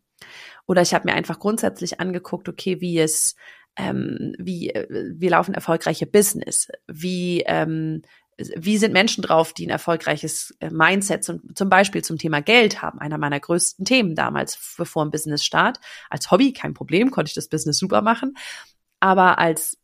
Oder 0.67 0.83
ich 0.83 0.95
habe 0.95 1.09
mir 1.09 1.15
einfach 1.15 1.39
grundsätzlich 1.39 2.01
angeguckt, 2.01 2.49
okay, 2.49 2.81
wie 2.81 2.99
es, 2.99 3.37
ähm, 3.77 4.35
wie, 4.39 4.71
äh, 4.71 5.13
wie 5.17 5.29
laufen 5.29 5.55
erfolgreiche 5.55 6.07
Business, 6.07 6.69
wie 6.87 7.43
ähm, 7.47 8.03
wie 8.57 8.79
sind 8.79 8.93
Menschen 8.93 9.23
drauf, 9.23 9.53
die 9.53 9.67
ein 9.67 9.71
erfolgreiches 9.71 10.55
äh, 10.61 10.71
Mindset 10.71 11.25
zum, 11.25 11.55
zum 11.55 11.69
Beispiel 11.69 12.03
zum 12.03 12.19
Thema 12.19 12.41
Geld 12.41 12.83
haben? 12.83 12.99
Einer 12.99 13.19
meiner 13.19 13.41
größten 13.41 13.85
Themen 13.85 14.15
damals 14.15 14.75
bevor 14.77 15.05
ein 15.05 15.11
Business 15.11 15.45
start. 15.45 15.79
Als 16.11 16.31
Hobby 16.31 16.53
kein 16.53 16.75
Problem, 16.75 17.11
konnte 17.11 17.31
ich 17.31 17.35
das 17.35 17.49
Business 17.49 17.79
super 17.79 18.03
machen. 18.03 18.35
Aber 19.01 19.39
als 19.39 19.79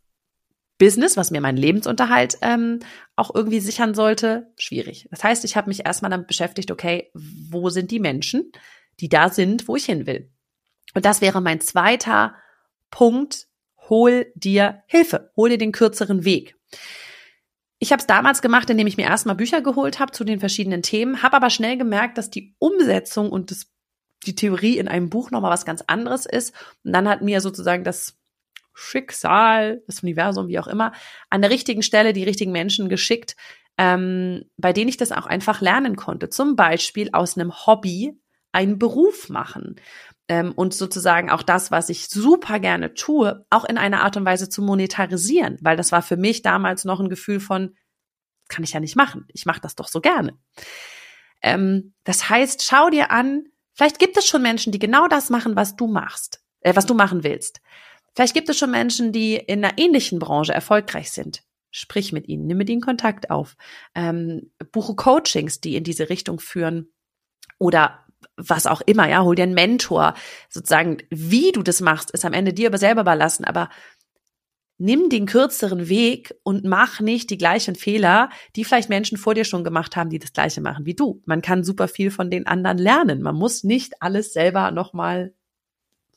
Business, 0.79 1.17
was 1.17 1.31
mir 1.31 1.41
meinen 1.41 1.59
Lebensunterhalt 1.59 2.39
ähm, 2.41 2.79
auch 3.17 3.35
irgendwie 3.35 3.61
sichern 3.61 3.95
sollte, 3.95 4.53
schwierig. 4.57 5.09
Das 5.11 5.25
heißt, 5.25 5.45
ich 5.45 5.57
habe 5.57 5.69
mich 5.69 5.85
erstmal 5.85 6.11
damit 6.11 6.29
beschäftigt, 6.29 6.71
okay, 6.71 7.11
wo 7.15 7.69
sind 7.69 7.91
die 7.91 7.99
Menschen, 7.99 8.53
die 9.01 9.09
da 9.09 9.29
sind, 9.29 9.67
wo 9.67 9.77
ich 9.77 9.85
hin 9.85 10.07
will? 10.07 10.31
Und 10.95 11.05
das 11.05 11.21
wäre 11.21 11.41
mein 11.41 11.61
zweiter 11.61 12.35
Punkt. 12.91 13.49
Hol 13.89 14.31
dir 14.35 14.83
Hilfe, 14.87 15.33
hol 15.37 15.49
dir 15.49 15.59
den 15.59 15.73
kürzeren 15.73 16.25
Weg. 16.25 16.57
Ich 17.79 17.93
habe 17.93 18.01
es 18.01 18.07
damals 18.07 18.43
gemacht, 18.43 18.69
indem 18.71 18.87
ich 18.87 18.97
mir 18.97 19.07
erstmal 19.07 19.37
Bücher 19.37 19.61
geholt 19.61 20.01
habe 20.01 20.13
zu 20.13 20.25
den 20.25 20.41
verschiedenen 20.41 20.83
Themen, 20.83 21.23
habe 21.23 21.37
aber 21.37 21.51
schnell 21.51 21.77
gemerkt, 21.77 22.19
dass 22.19 22.31
die 22.31 22.55
Umsetzung 22.59 23.31
und 23.31 23.51
das, 23.51 23.67
die 24.27 24.35
Theorie 24.35 24.79
in 24.79 24.89
einem 24.89 25.11
Buch 25.11 25.31
nochmal 25.31 25.53
was 25.53 25.65
ganz 25.65 25.83
anderes 25.87 26.27
ist. 26.27 26.55
Und 26.83 26.93
dann 26.93 27.09
hat 27.09 27.23
mir 27.23 27.41
sozusagen 27.41 27.85
das 27.85 28.19
Schicksal, 28.75 29.83
das 29.87 30.03
Universum, 30.03 30.49
wie 30.49 30.59
auch 30.59 30.67
immer, 30.67 30.93
an 31.31 31.41
der 31.41 31.51
richtigen 31.51 31.83
Stelle 31.83 32.13
die 32.13 32.25
richtigen 32.25 32.53
Menschen 32.53 32.89
geschickt, 32.89 33.37
ähm, 33.77 34.45
bei 34.57 34.73
denen 34.73 34.89
ich 34.89 34.97
das 34.97 35.13
auch 35.13 35.27
einfach 35.27 35.61
lernen 35.61 35.97
konnte. 35.97 36.29
Zum 36.29 36.57
Beispiel 36.57 37.11
aus 37.13 37.37
einem 37.37 37.53
Hobby 37.67 38.19
einen 38.51 38.79
Beruf 38.79 39.29
machen 39.29 39.77
ähm, 40.29 40.53
und 40.53 40.75
sozusagen 40.75 41.31
auch 41.31 41.43
das, 41.43 41.71
was 41.71 41.89
ich 41.89 42.09
super 42.09 42.61
gerne 42.61 42.95
tue, 42.95 43.45
auch 43.51 43.65
in 43.65 43.79
einer 43.79 44.03
Art 44.03 44.17
und 44.17 44.25
Weise 44.25 44.49
zu 44.49 44.63
monetarisieren, 44.63 45.59
weil 45.63 45.77
das 45.77 45.91
war 45.93 46.03
für 46.03 46.17
mich 46.17 46.43
damals 46.43 46.85
noch 46.85 47.01
ein 47.01 47.09
Gefühl 47.09 47.41
von, 47.41 47.75
kann 48.49 48.65
ich 48.65 48.73
ja 48.73 48.81
nicht 48.81 48.97
machen, 48.97 49.27
ich 49.33 49.47
mache 49.47 49.61
das 49.61 49.75
doch 49.75 49.89
so 49.89 50.01
gerne. 50.01 50.39
Ähm, 51.43 51.95
das 52.05 52.29
heißt, 52.29 52.63
schau 52.63 52.91
dir 52.91 53.11
an, 53.11 53.45
vielleicht 53.73 53.99
gibt 53.99 54.17
es 54.17 54.27
schon 54.27 54.43
Menschen, 54.43 54.73
die 54.73 54.79
genau 54.79 55.09
das 55.09 55.31
machen, 55.31 55.57
was 55.57 55.77
du 55.77 55.87
machst, 55.87 56.43
äh, 56.61 56.75
was 56.77 56.87
du 56.87 56.95
machen 56.95 57.25
willst. 57.25 57.61
Vielleicht 58.15 58.35
gibt 58.35 58.49
es 58.49 58.59
schon 58.59 58.71
Menschen, 58.71 59.13
die 59.13 59.37
in 59.37 59.65
einer 59.65 59.79
ähnlichen 59.79 60.19
Branche 60.19 60.53
erfolgreich 60.53 61.11
sind. 61.11 61.43
Sprich 61.71 62.13
mit 62.13 62.29
ihnen, 62.29 62.47
nimm 62.47 62.59
mit 62.59 62.71
ihnen 62.71 62.81
Kontakt 62.81 63.31
auf, 63.31 63.57
ähm, 63.95 64.51
buche 64.73 64.95
Coachings, 64.95 65.61
die 65.61 65.77
in 65.77 65.85
diese 65.85 66.09
Richtung 66.09 66.41
führen 66.41 66.91
oder 67.59 68.08
was 68.37 68.67
auch 68.67 68.81
immer, 68.87 69.09
ja, 69.09 69.23
hol 69.23 69.35
dir 69.35 69.43
einen 69.45 69.55
Mentor. 69.55 70.15
Sozusagen, 70.49 70.99
wie 71.11 71.53
du 71.53 71.63
das 71.63 71.81
machst, 71.81 72.11
ist 72.11 72.25
am 72.25 72.33
Ende 72.33 72.53
dir 72.53 72.69
aber 72.69 72.79
selber 72.79 73.03
überlassen. 73.03 73.45
Aber 73.45 73.69
nimm 74.79 75.09
den 75.11 75.27
kürzeren 75.27 75.89
Weg 75.89 76.35
und 76.45 76.65
mach 76.65 77.01
nicht 77.01 77.31
die 77.31 77.39
gleichen 77.39 77.75
Fehler, 77.75 78.31
die 78.57 78.65
vielleicht 78.65 78.89
Menschen 78.89 79.19
vor 79.19 79.35
dir 79.35 79.45
schon 79.45 79.65
gemacht 79.65 79.97
haben, 79.97 80.11
die 80.11 80.21
das 80.21 80.33
gleiche 80.33 80.61
machen 80.61 80.87
wie 80.87 80.95
du. 80.95 81.21
Man 81.27 81.43
kann 81.43 81.65
super 81.65 81.89
viel 81.89 82.11
von 82.11 82.31
den 82.31 82.47
anderen 82.47 82.79
lernen. 82.79 83.23
Man 83.23 83.35
muss 83.35 83.65
nicht 83.65 84.01
alles 84.01 84.33
selber 84.33 84.71
nochmal 84.71 85.35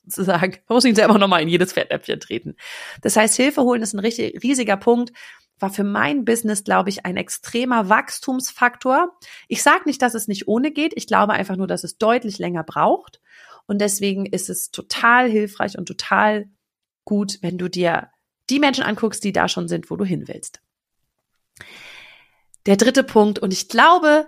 sozusagen, 0.06 0.58
man 0.68 0.76
muss 0.76 0.86
ihn 0.86 0.96
selber 0.96 1.18
nochmal 1.18 1.42
in 1.42 1.50
jedes 1.50 1.74
Fettnäpfchen 1.74 2.20
treten. 2.20 2.56
Das 3.02 3.16
heißt, 3.16 3.36
Hilfe 3.36 3.62
holen 3.62 3.82
ist 3.82 3.94
ein 3.94 4.00
richtig 4.00 4.42
riesiger 4.44 4.78
Punkt 4.78 5.12
war 5.62 5.70
für 5.70 5.84
mein 5.84 6.26
Business, 6.26 6.64
glaube 6.64 6.90
ich, 6.90 7.06
ein 7.06 7.18
extremer 7.18 7.90
Wachstumsfaktor. 7.90 9.18
Ich 9.48 9.64
sage 9.64 9.84
nicht, 9.86 10.02
dass 10.02 10.14
es 10.14 10.28
nicht 10.28 10.48
ohne 10.48 10.72
geht. 10.72 10.94
Ich 10.96 11.08
glaube 11.08 11.34
einfach 11.34 11.56
nur, 11.56 11.68
dass 11.68 11.84
es 11.84 11.98
deutlich 11.98 12.40
länger 12.40 12.64
braucht. 12.64 13.22
Und 13.68 13.80
deswegen 13.80 14.26
ist 14.26 14.50
es 14.50 14.72
total 14.72 15.30
hilfreich 15.30 15.78
und 15.78 15.86
total 15.86 16.50
gut, 17.06 17.40
wenn 17.42 17.58
du 17.58 17.70
dir 17.70 18.10
die 18.50 18.60
Menschen 18.60 18.84
anguckst, 18.84 19.24
die 19.24 19.32
da 19.32 19.48
schon 19.48 19.68
sind, 19.68 19.90
wo 19.90 19.96
du 19.96 20.04
hin 20.04 20.28
willst. 20.28 20.62
Der 22.66 22.78
dritte 22.78 23.04
Punkt, 23.04 23.40
und 23.40 23.54
ich 23.54 23.70
glaube, 23.70 24.28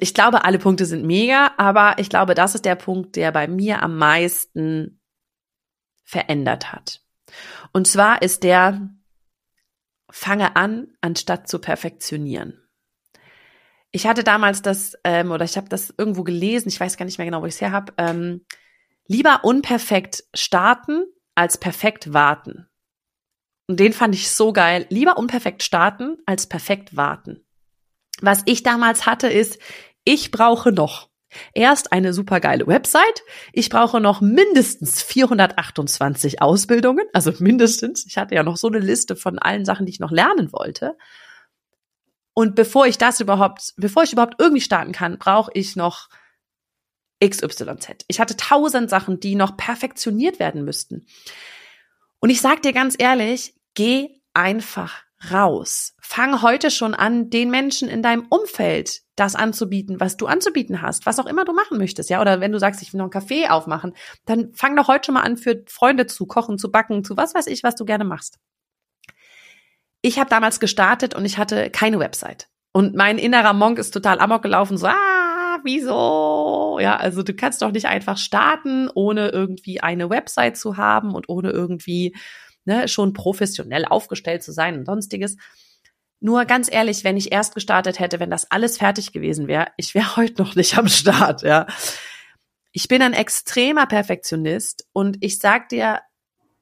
ich 0.00 0.14
glaube, 0.14 0.44
alle 0.44 0.58
Punkte 0.58 0.86
sind 0.86 1.04
mega, 1.04 1.52
aber 1.56 1.98
ich 1.98 2.08
glaube, 2.08 2.34
das 2.34 2.54
ist 2.54 2.64
der 2.64 2.76
Punkt, 2.76 3.16
der 3.16 3.32
bei 3.32 3.48
mir 3.48 3.82
am 3.82 3.96
meisten 3.96 5.00
verändert 6.04 6.72
hat. 6.72 7.02
Und 7.72 7.86
zwar 7.88 8.22
ist 8.22 8.42
der, 8.44 8.90
fange 10.12 10.56
an, 10.56 10.88
anstatt 11.00 11.48
zu 11.48 11.58
perfektionieren. 11.58 12.62
Ich 13.90 14.06
hatte 14.06 14.24
damals 14.24 14.62
das, 14.62 14.96
ähm, 15.04 15.32
oder 15.32 15.44
ich 15.44 15.56
habe 15.56 15.68
das 15.68 15.92
irgendwo 15.96 16.22
gelesen, 16.22 16.68
ich 16.68 16.78
weiß 16.78 16.96
gar 16.96 17.04
nicht 17.04 17.18
mehr 17.18 17.26
genau, 17.26 17.42
wo 17.42 17.46
ich 17.46 17.54
es 17.54 17.60
her 17.60 17.72
habe, 17.72 17.92
ähm, 17.98 18.44
lieber 19.06 19.44
unperfekt 19.44 20.24
starten 20.34 21.04
als 21.34 21.58
perfekt 21.58 22.12
warten. 22.12 22.68
Und 23.68 23.80
den 23.80 23.92
fand 23.92 24.14
ich 24.14 24.30
so 24.30 24.52
geil. 24.52 24.86
Lieber 24.90 25.16
unperfekt 25.16 25.62
starten 25.62 26.18
als 26.26 26.46
perfekt 26.46 26.96
warten. 26.96 27.44
Was 28.20 28.42
ich 28.44 28.62
damals 28.62 29.06
hatte, 29.06 29.28
ist, 29.28 29.58
ich 30.04 30.30
brauche 30.30 30.72
noch 30.72 31.08
erst 31.54 31.92
eine 31.92 32.12
super 32.12 32.40
geile 32.40 32.66
Website. 32.66 33.22
Ich 33.52 33.68
brauche 33.68 34.00
noch 34.00 34.20
mindestens 34.20 35.02
428 35.02 36.42
Ausbildungen, 36.42 37.06
also 37.12 37.32
mindestens. 37.38 38.06
Ich 38.06 38.18
hatte 38.18 38.34
ja 38.34 38.42
noch 38.42 38.56
so 38.56 38.68
eine 38.68 38.78
Liste 38.78 39.16
von 39.16 39.38
allen 39.38 39.64
Sachen, 39.64 39.86
die 39.86 39.92
ich 39.92 40.00
noch 40.00 40.10
lernen 40.10 40.52
wollte. 40.52 40.96
Und 42.34 42.54
bevor 42.54 42.86
ich 42.86 42.98
das 42.98 43.20
überhaupt, 43.20 43.74
bevor 43.76 44.02
ich 44.04 44.12
überhaupt 44.12 44.36
irgendwie 44.38 44.62
starten 44.62 44.92
kann, 44.92 45.18
brauche 45.18 45.50
ich 45.54 45.76
noch 45.76 46.08
XYZ. 47.22 48.04
Ich 48.08 48.20
hatte 48.20 48.36
tausend 48.36 48.90
Sachen, 48.90 49.20
die 49.20 49.34
noch 49.34 49.56
perfektioniert 49.56 50.38
werden 50.38 50.64
müssten. 50.64 51.06
Und 52.20 52.30
ich 52.30 52.40
sag 52.40 52.62
dir 52.62 52.72
ganz 52.72 52.96
ehrlich, 52.98 53.54
geh 53.74 54.08
einfach 54.34 55.02
raus. 55.30 55.94
Fang 56.00 56.42
heute 56.42 56.70
schon 56.70 56.94
an, 56.94 57.30
den 57.30 57.50
Menschen 57.50 57.88
in 57.88 58.02
deinem 58.02 58.26
Umfeld 58.28 59.02
das 59.16 59.34
anzubieten, 59.34 60.00
was 60.00 60.16
du 60.16 60.26
anzubieten 60.26 60.82
hast, 60.82 61.06
was 61.06 61.18
auch 61.18 61.26
immer 61.26 61.44
du 61.44 61.52
machen 61.52 61.78
möchtest, 61.78 62.10
ja. 62.10 62.20
Oder 62.20 62.40
wenn 62.40 62.52
du 62.52 62.58
sagst, 62.58 62.82
ich 62.82 62.92
will 62.92 62.98
noch 62.98 63.04
einen 63.04 63.10
Kaffee 63.10 63.48
aufmachen, 63.48 63.94
dann 64.24 64.52
fang 64.54 64.74
doch 64.76 64.88
heute 64.88 65.06
schon 65.06 65.14
mal 65.14 65.22
an, 65.22 65.36
für 65.36 65.64
Freunde 65.68 66.06
zu 66.06 66.26
kochen, 66.26 66.58
zu 66.58 66.70
backen, 66.70 67.04
zu 67.04 67.16
was 67.16 67.34
weiß 67.34 67.46
ich, 67.46 67.62
was 67.62 67.74
du 67.74 67.84
gerne 67.84 68.04
machst. 68.04 68.38
Ich 70.00 70.18
habe 70.18 70.30
damals 70.30 70.58
gestartet 70.60 71.14
und 71.14 71.24
ich 71.24 71.38
hatte 71.38 71.70
keine 71.70 71.98
Website. 71.98 72.48
Und 72.72 72.94
mein 72.94 73.18
innerer 73.18 73.52
Monk 73.52 73.78
ist 73.78 73.92
total 73.92 74.18
amok 74.18 74.42
gelaufen, 74.42 74.78
so, 74.78 74.86
ah, 74.86 75.58
wieso? 75.62 76.78
Ja, 76.80 76.96
also 76.96 77.22
du 77.22 77.34
kannst 77.34 77.62
doch 77.62 77.70
nicht 77.70 77.86
einfach 77.86 78.16
starten, 78.16 78.88
ohne 78.94 79.28
irgendwie 79.28 79.80
eine 79.80 80.10
Website 80.10 80.56
zu 80.56 80.76
haben 80.76 81.14
und 81.14 81.28
ohne 81.28 81.50
irgendwie 81.50 82.16
ne, 82.64 82.88
schon 82.88 83.12
professionell 83.12 83.84
aufgestellt 83.84 84.42
zu 84.42 84.52
sein 84.52 84.78
und 84.78 84.86
sonstiges. 84.86 85.36
Nur 86.20 86.44
ganz 86.44 86.70
ehrlich, 86.70 87.02
wenn 87.04 87.16
ich 87.16 87.32
erst 87.32 87.54
gestartet 87.54 87.98
hätte, 87.98 88.20
wenn 88.20 88.30
das 88.30 88.50
alles 88.50 88.78
fertig 88.78 89.12
gewesen 89.12 89.48
wäre, 89.48 89.68
ich 89.76 89.94
wäre 89.94 90.16
heute 90.16 90.42
noch 90.42 90.54
nicht 90.54 90.78
am 90.78 90.88
Start, 90.88 91.42
ja. 91.42 91.66
Ich 92.72 92.88
bin 92.88 93.02
ein 93.02 93.12
extremer 93.12 93.86
Perfektionist 93.86 94.86
und 94.92 95.18
ich 95.20 95.38
sag 95.38 95.68
dir 95.68 96.00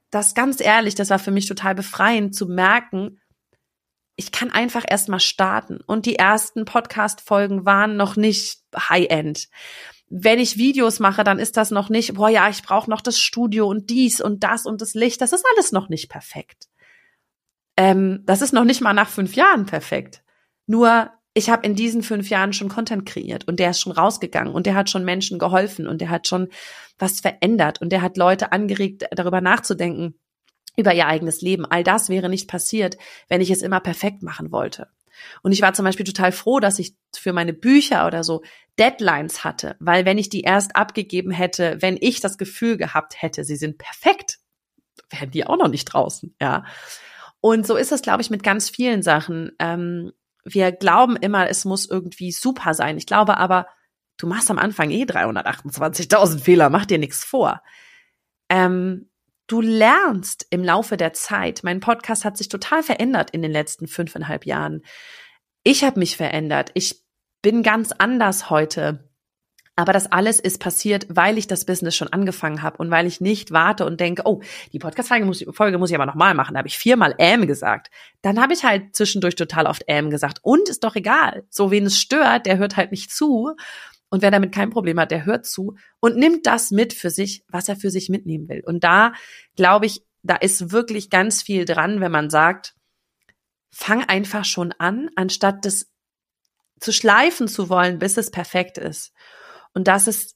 das 0.09 0.33
ganz 0.33 0.59
ehrlich, 0.59 0.95
das 0.95 1.09
war 1.09 1.19
für 1.19 1.31
mich 1.31 1.45
total 1.45 1.73
befreiend 1.73 2.35
zu 2.35 2.47
merken, 2.47 3.21
ich 4.17 4.31
kann 4.31 4.51
einfach 4.51 4.83
erst 4.87 5.09
mal 5.09 5.19
starten 5.19 5.79
und 5.87 6.05
die 6.05 6.17
ersten 6.17 6.65
Podcast 6.65 7.21
Folgen 7.21 7.65
waren 7.65 7.97
noch 7.97 8.15
nicht 8.15 8.59
High 8.75 9.07
End 9.09 9.47
wenn 10.13 10.39
ich 10.39 10.57
Videos 10.57 10.99
mache, 10.99 11.23
dann 11.23 11.39
ist 11.39 11.55
das 11.55 11.71
noch 11.71 11.89
nicht, 11.89 12.15
boah 12.15 12.29
ja, 12.29 12.49
ich 12.49 12.63
brauche 12.63 12.89
noch 12.89 12.99
das 12.99 13.17
Studio 13.17 13.67
und 13.67 13.89
dies 13.89 14.19
und 14.19 14.43
das 14.43 14.65
und 14.65 14.81
das 14.81 14.93
Licht. 14.93 15.21
Das 15.21 15.31
ist 15.31 15.45
alles 15.53 15.71
noch 15.71 15.87
nicht 15.87 16.09
perfekt. 16.09 16.67
Ähm, 17.77 18.21
das 18.25 18.41
ist 18.41 18.51
noch 18.51 18.65
nicht 18.65 18.81
mal 18.81 18.93
nach 18.93 19.07
fünf 19.07 19.35
Jahren 19.35 19.65
perfekt. 19.65 20.21
Nur 20.67 21.11
ich 21.33 21.49
habe 21.49 21.65
in 21.65 21.75
diesen 21.75 22.03
fünf 22.03 22.29
Jahren 22.29 22.51
schon 22.51 22.67
Content 22.67 23.05
kreiert 23.05 23.47
und 23.47 23.57
der 23.57 23.69
ist 23.69 23.79
schon 23.79 23.93
rausgegangen 23.93 24.53
und 24.53 24.65
der 24.65 24.75
hat 24.75 24.89
schon 24.89 25.05
Menschen 25.05 25.39
geholfen 25.39 25.87
und 25.87 26.01
der 26.01 26.09
hat 26.09 26.27
schon 26.27 26.49
was 26.99 27.21
verändert 27.21 27.79
und 27.81 27.93
der 27.93 28.01
hat 28.01 28.17
Leute 28.17 28.51
angeregt, 28.51 29.05
darüber 29.11 29.39
nachzudenken, 29.39 30.15
über 30.75 30.93
ihr 30.93 31.07
eigenes 31.07 31.39
Leben. 31.41 31.65
All 31.65 31.85
das 31.85 32.09
wäre 32.09 32.27
nicht 32.27 32.49
passiert, 32.49 32.97
wenn 33.29 33.39
ich 33.39 33.49
es 33.49 33.61
immer 33.61 33.79
perfekt 33.79 34.23
machen 34.23 34.51
wollte. 34.51 34.89
Und 35.41 35.51
ich 35.51 35.61
war 35.61 35.73
zum 35.73 35.85
Beispiel 35.85 36.05
total 36.05 36.31
froh, 36.31 36.59
dass 36.59 36.79
ich 36.79 36.95
für 37.15 37.33
meine 37.33 37.53
Bücher 37.53 38.07
oder 38.07 38.23
so 38.23 38.41
Deadlines 38.79 39.43
hatte, 39.43 39.75
weil 39.79 40.05
wenn 40.05 40.17
ich 40.17 40.29
die 40.29 40.41
erst 40.41 40.75
abgegeben 40.75 41.31
hätte, 41.31 41.77
wenn 41.81 41.97
ich 41.99 42.21
das 42.21 42.37
Gefühl 42.37 42.77
gehabt 42.77 43.21
hätte, 43.21 43.43
sie 43.43 43.55
sind 43.55 43.77
perfekt, 43.77 44.39
wären 45.09 45.31
die 45.31 45.45
auch 45.45 45.57
noch 45.57 45.67
nicht 45.67 45.85
draußen, 45.85 46.35
ja. 46.41 46.65
Und 47.41 47.65
so 47.65 47.75
ist 47.75 47.91
es, 47.91 48.03
glaube 48.03 48.21
ich, 48.21 48.29
mit 48.29 48.43
ganz 48.43 48.69
vielen 48.69 49.01
Sachen. 49.01 49.51
Ähm, 49.57 50.11
wir 50.43 50.71
glauben 50.71 51.15
immer, 51.15 51.49
es 51.49 51.65
muss 51.65 51.89
irgendwie 51.89 52.31
super 52.31 52.73
sein. 52.73 52.97
Ich 52.97 53.07
glaube 53.07 53.37
aber, 53.37 53.67
du 54.17 54.27
machst 54.27 54.51
am 54.51 54.59
Anfang 54.59 54.91
eh 54.91 55.03
328.000 55.03 56.39
Fehler, 56.39 56.69
mach 56.69 56.85
dir 56.85 56.99
nichts 56.99 57.23
vor. 57.23 57.61
Ähm, 58.49 59.10
du 59.51 59.59
lernst 59.59 60.47
im 60.49 60.63
Laufe 60.63 60.95
der 60.95 61.13
Zeit. 61.13 61.61
Mein 61.63 61.81
Podcast 61.81 62.23
hat 62.23 62.37
sich 62.37 62.47
total 62.47 62.83
verändert 62.83 63.31
in 63.31 63.41
den 63.41 63.51
letzten 63.51 63.87
fünfeinhalb 63.87 64.45
Jahren. 64.45 64.81
Ich 65.63 65.83
habe 65.83 65.99
mich 65.99 66.15
verändert. 66.15 66.71
Ich 66.73 67.03
bin 67.41 67.61
ganz 67.61 67.91
anders 67.91 68.49
heute. 68.49 69.09
Aber 69.75 69.93
das 69.93 70.11
alles 70.11 70.39
ist 70.39 70.59
passiert, 70.59 71.07
weil 71.09 71.37
ich 71.37 71.47
das 71.47 71.65
Business 71.65 71.95
schon 71.95 72.11
angefangen 72.11 72.61
habe 72.61 72.77
und 72.77 72.91
weil 72.91 73.07
ich 73.07 73.19
nicht 73.19 73.51
warte 73.51 73.85
und 73.85 73.99
denke, 73.99 74.23
oh, 74.25 74.41
die 74.73 74.79
Podcast-Folge 74.79 75.25
muss, 75.25 75.43
muss 75.45 75.89
ich 75.89 75.95
aber 75.95 76.05
nochmal 76.05 76.33
machen. 76.33 76.53
Da 76.53 76.59
habe 76.59 76.67
ich 76.67 76.77
viermal 76.77 77.15
ähm 77.17 77.47
gesagt. 77.47 77.89
Dann 78.21 78.39
habe 78.39 78.53
ich 78.53 78.63
halt 78.63 78.95
zwischendurch 78.95 79.35
total 79.35 79.65
oft 79.65 79.83
ähm 79.87 80.09
gesagt. 80.09 80.39
Und 80.43 80.69
ist 80.69 80.83
doch 80.83 80.95
egal. 80.95 81.45
So, 81.49 81.71
wen 81.71 81.85
es 81.85 81.99
stört, 81.99 82.45
der 82.45 82.57
hört 82.57 82.77
halt 82.77 82.91
nicht 82.91 83.11
zu. 83.11 83.55
Und 84.11 84.21
wer 84.21 84.29
damit 84.29 84.51
kein 84.53 84.69
Problem 84.69 84.99
hat, 84.99 85.09
der 85.09 85.25
hört 85.25 85.45
zu 85.45 85.77
und 86.01 86.17
nimmt 86.17 86.45
das 86.45 86.69
mit 86.69 86.93
für 86.93 87.09
sich, 87.09 87.43
was 87.47 87.69
er 87.69 87.77
für 87.77 87.89
sich 87.89 88.09
mitnehmen 88.09 88.49
will. 88.49 88.61
Und 88.65 88.83
da 88.83 89.13
glaube 89.55 89.85
ich, 89.85 90.03
da 90.21 90.35
ist 90.35 90.71
wirklich 90.71 91.09
ganz 91.09 91.41
viel 91.41 91.63
dran, 91.63 92.01
wenn 92.01 92.11
man 92.11 92.29
sagt, 92.29 92.75
fang 93.71 94.03
einfach 94.03 94.43
schon 94.43 94.73
an, 94.73 95.09
anstatt 95.15 95.65
das 95.65 95.87
zu 96.81 96.91
schleifen 96.91 97.47
zu 97.47 97.69
wollen, 97.69 97.99
bis 97.99 98.17
es 98.17 98.31
perfekt 98.31 98.77
ist. 98.77 99.13
Und 99.73 99.87
das 99.87 100.07
ist, 100.07 100.35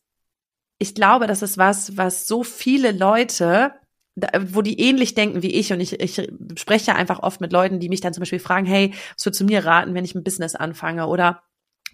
ich 0.79 0.95
glaube, 0.95 1.27
das 1.27 1.41
ist 1.41 1.57
was, 1.57 1.97
was 1.97 2.27
so 2.27 2.43
viele 2.43 2.93
Leute, 2.93 3.73
wo 4.39 4.61
die 4.61 4.79
ähnlich 4.79 5.13
denken 5.15 5.41
wie 5.43 5.53
ich 5.53 5.73
und 5.73 5.81
ich, 5.81 5.99
ich 5.99 6.31
spreche 6.55 6.95
einfach 6.95 7.19
oft 7.19 7.41
mit 7.41 7.51
Leuten, 7.51 7.81
die 7.81 7.89
mich 7.89 7.99
dann 7.99 8.13
zum 8.13 8.21
Beispiel 8.21 8.39
fragen, 8.39 8.65
hey, 8.65 8.93
was 9.17 9.25
würdest 9.25 9.41
du 9.41 9.45
mir 9.45 9.65
raten, 9.65 9.93
wenn 9.93 10.05
ich 10.05 10.15
ein 10.15 10.23
Business 10.23 10.55
anfange? 10.55 11.07
Oder 11.07 11.43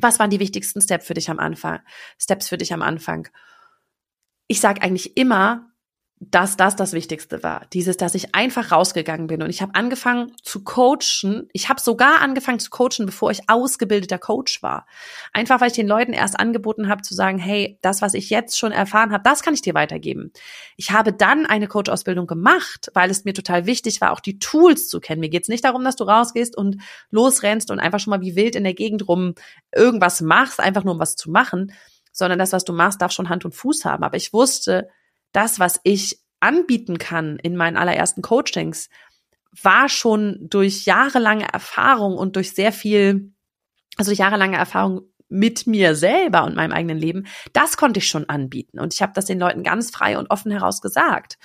was 0.01 0.19
waren 0.19 0.29
die 0.29 0.39
wichtigsten 0.39 0.81
Steps 0.81 1.05
für 1.05 1.13
dich 1.13 1.29
am 1.29 1.39
Anfang? 1.39 1.79
Steps 2.19 2.49
für 2.49 2.57
dich 2.57 2.73
am 2.73 2.81
Anfang? 2.81 3.27
Ich 4.47 4.59
sage 4.59 4.81
eigentlich 4.81 5.17
immer, 5.17 5.70
dass 6.23 6.55
das 6.55 6.75
das 6.75 6.93
Wichtigste 6.93 7.41
war. 7.41 7.65
Dieses, 7.73 7.97
dass 7.97 8.13
ich 8.13 8.35
einfach 8.35 8.71
rausgegangen 8.71 9.25
bin 9.25 9.41
und 9.41 9.49
ich 9.49 9.63
habe 9.63 9.73
angefangen 9.73 10.33
zu 10.43 10.63
coachen. 10.63 11.49
Ich 11.51 11.67
habe 11.67 11.81
sogar 11.81 12.21
angefangen 12.21 12.59
zu 12.59 12.69
coachen, 12.69 13.07
bevor 13.07 13.31
ich 13.31 13.49
ausgebildeter 13.49 14.19
Coach 14.19 14.61
war. 14.61 14.85
Einfach 15.33 15.59
weil 15.59 15.69
ich 15.69 15.75
den 15.75 15.87
Leuten 15.87 16.13
erst 16.13 16.39
angeboten 16.39 16.89
habe 16.89 17.01
zu 17.01 17.15
sagen, 17.15 17.39
hey, 17.39 17.79
das, 17.81 18.03
was 18.03 18.13
ich 18.13 18.29
jetzt 18.29 18.59
schon 18.59 18.71
erfahren 18.71 19.11
habe, 19.11 19.23
das 19.23 19.41
kann 19.41 19.55
ich 19.55 19.63
dir 19.63 19.73
weitergeben. 19.73 20.31
Ich 20.77 20.91
habe 20.91 21.11
dann 21.11 21.47
eine 21.47 21.67
Coach-Ausbildung 21.67 22.27
gemacht, 22.27 22.91
weil 22.93 23.09
es 23.09 23.25
mir 23.25 23.33
total 23.33 23.65
wichtig 23.65 23.99
war, 23.99 24.11
auch 24.11 24.19
die 24.19 24.37
Tools 24.37 24.89
zu 24.89 24.99
kennen. 24.99 25.21
Mir 25.21 25.29
geht's 25.29 25.49
nicht 25.49 25.65
darum, 25.65 25.83
dass 25.83 25.95
du 25.95 26.03
rausgehst 26.03 26.55
und 26.55 26.77
losrennst 27.09 27.71
und 27.71 27.79
einfach 27.79 27.99
schon 27.99 28.11
mal 28.11 28.21
wie 28.21 28.35
wild 28.35 28.55
in 28.55 28.63
der 28.63 28.75
Gegend 28.75 29.07
rum 29.07 29.33
irgendwas 29.75 30.21
machst, 30.21 30.59
einfach 30.59 30.83
nur 30.83 30.93
um 30.93 30.99
was 30.99 31.15
zu 31.15 31.31
machen, 31.31 31.73
sondern 32.11 32.37
das, 32.37 32.53
was 32.53 32.63
du 32.63 32.73
machst, 32.73 33.01
darf 33.01 33.11
schon 33.11 33.29
Hand 33.29 33.43
und 33.43 33.55
Fuß 33.55 33.85
haben. 33.85 34.03
Aber 34.03 34.17
ich 34.17 34.33
wusste, 34.33 34.87
das, 35.31 35.59
was 35.59 35.79
ich 35.83 36.19
anbieten 36.39 36.97
kann 36.97 37.37
in 37.37 37.55
meinen 37.55 37.77
allerersten 37.77 38.21
Coachings, 38.21 38.89
war 39.61 39.89
schon 39.89 40.37
durch 40.49 40.85
jahrelange 40.85 41.51
Erfahrung 41.51 42.17
und 42.17 42.35
durch 42.35 42.53
sehr 42.53 42.71
viel, 42.71 43.33
also 43.97 44.09
durch 44.09 44.19
jahrelange 44.19 44.57
Erfahrung 44.57 45.01
mit 45.27 45.67
mir 45.67 45.95
selber 45.95 46.43
und 46.43 46.55
meinem 46.55 46.73
eigenen 46.73 46.97
Leben, 46.97 47.25
das 47.53 47.77
konnte 47.77 47.99
ich 47.99 48.07
schon 48.07 48.27
anbieten. 48.27 48.79
Und 48.79 48.93
ich 48.93 49.01
habe 49.01 49.13
das 49.13 49.25
den 49.25 49.39
Leuten 49.39 49.63
ganz 49.63 49.89
frei 49.91 50.17
und 50.17 50.29
offen 50.29 50.51
heraus 50.51 50.81
gesagt. 50.81 51.37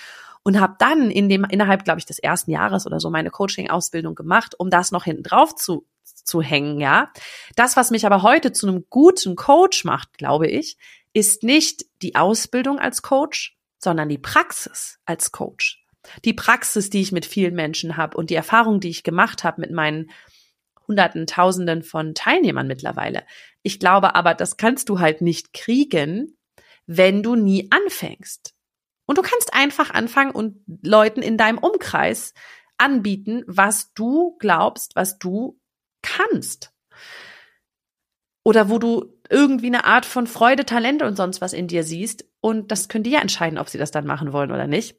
und 0.43 0.61
habe 0.61 0.77
dann 0.79 1.11
in 1.11 1.29
dem 1.29 1.43
innerhalb, 1.43 1.85
glaube 1.85 1.99
ich, 1.99 2.07
des 2.07 2.21
ersten 2.21 2.53
Jahres 2.53 2.87
oder 2.87 3.01
so 3.01 3.11
meine 3.11 3.31
Coaching-Ausbildung 3.31 4.15
gemacht, 4.15 4.55
um 4.57 4.71
das 4.71 4.93
noch 4.93 5.03
hinten 5.03 5.25
drauf 5.25 5.57
zu 5.57 5.87
zu 6.27 6.43
hängen, 6.43 6.81
ja. 6.81 7.11
Das, 7.55 7.77
was 7.77 7.91
mich 7.91 8.07
aber 8.07 8.23
heute 8.23 8.53
zu 8.53 8.69
einem 8.69 8.85
guten 8.91 9.37
Coach 9.37 9.85
macht, 9.85 10.19
glaube 10.19 10.49
ich, 10.49 10.77
ist 11.13 11.43
nicht 11.43 11.87
die 12.03 12.15
Ausbildung 12.15 12.79
als 12.79 13.03
Coach, 13.03 13.56
sondern 13.79 14.09
die 14.09 14.19
Praxis 14.19 14.99
als 15.05 15.33
Coach. 15.33 15.83
Die 16.25 16.35
Praxis, 16.35 16.91
die 16.91 17.01
ich 17.01 17.13
mit 17.13 17.27
vielen 17.27 17.55
Menschen 17.55 17.97
habe 17.97 18.17
und 18.17 18.31
die 18.31 18.35
Erfahrung, 18.35 18.81
die 18.81 18.91
ich 18.91 19.03
gemacht 19.03 19.45
habe 19.45 19.61
mit 19.61 19.73
meinen 19.73 20.11
Hunderten, 20.87 21.27
Tausenden 21.27 21.83
von 21.83 22.15
Teilnehmern 22.15 22.67
mittlerweile. 22.67 23.25
Ich 23.63 23.81
glaube 23.81 24.15
aber, 24.15 24.35
das 24.35 24.57
kannst 24.57 24.89
du 24.89 25.01
halt 25.01 25.21
nicht 25.21 25.53
kriegen, 25.53 26.39
wenn 26.87 27.23
du 27.23 27.35
nie 27.35 27.69
anfängst. 27.71 28.55
Und 29.05 29.19
du 29.19 29.23
kannst 29.23 29.55
einfach 29.55 29.91
anfangen 29.91 30.33
und 30.33 30.63
Leuten 30.83 31.23
in 31.23 31.37
deinem 31.37 31.59
Umkreis 31.59 32.35
anbieten, 32.79 33.43
was 33.47 33.93
du 33.95 34.37
glaubst, 34.39 34.95
was 34.95 35.19
du 35.19 35.59
kannst. 36.03 36.73
Oder 38.47 38.71
wo 38.71 38.79
du 38.79 39.13
irgendwie 39.29 39.67
eine 39.67 39.87
Art 39.87 40.07
von 40.07 40.29
Freude, 40.29 40.65
Talente 40.65 41.05
und 41.05 41.17
sonst 41.17 41.41
was 41.41 41.53
in 41.53 41.67
dir 41.67 41.83
siehst. 41.83 42.25
Und 42.41 42.71
das 42.71 42.89
können 42.89 43.03
die 43.03 43.11
ja 43.11 43.21
entscheiden, 43.21 43.59
ob 43.59 43.69
sie 43.69 43.77
das 43.77 43.91
dann 43.91 44.07
machen 44.07 44.33
wollen 44.33 44.53
oder 44.53 44.69
nicht. 44.69 44.97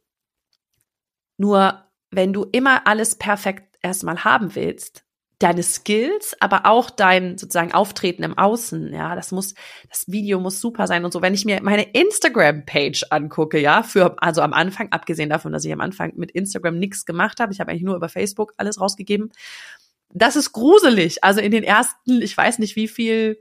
Nur 1.37 1.85
wenn 2.11 2.33
du 2.33 2.43
immer 2.43 2.87
alles 2.87 3.15
perfekt 3.15 3.77
erstmal 3.81 4.25
haben 4.25 4.53
willst, 4.53 5.05
deine 5.39 5.63
Skills, 5.63 6.35
aber 6.41 6.65
auch 6.65 6.89
dein 6.89 7.37
sozusagen 7.37 7.71
Auftreten 7.71 8.23
im 8.23 8.37
Außen, 8.37 8.91
ja, 8.91 9.15
das 9.15 9.31
muss, 9.31 9.53
das 9.87 10.09
Video 10.09 10.41
muss 10.41 10.59
super 10.59 10.85
sein 10.85 11.05
und 11.05 11.13
so. 11.13 11.21
Wenn 11.21 11.33
ich 11.33 11.45
mir 11.45 11.61
meine 11.63 11.83
Instagram-Page 11.83 13.05
angucke, 13.11 13.61
ja, 13.61 13.81
für, 13.81 14.21
also 14.21 14.41
am 14.41 14.51
Anfang, 14.51 14.91
abgesehen 14.91 15.29
davon, 15.29 15.53
dass 15.53 15.63
ich 15.63 15.71
am 15.71 15.79
Anfang 15.79 16.11
mit 16.17 16.31
Instagram 16.31 16.77
nichts 16.79 17.05
gemacht 17.05 17.39
habe, 17.39 17.53
ich 17.53 17.61
habe 17.61 17.71
eigentlich 17.71 17.83
nur 17.83 17.95
über 17.95 18.09
Facebook 18.09 18.53
alles 18.57 18.81
rausgegeben. 18.81 19.31
Das 20.09 20.35
ist 20.35 20.51
gruselig. 20.51 21.23
Also 21.23 21.41
in 21.41 21.51
den 21.51 21.63
ersten, 21.63 22.21
ich 22.21 22.35
weiß 22.35 22.59
nicht 22.59 22.75
wie 22.75 22.87
viel 22.87 23.37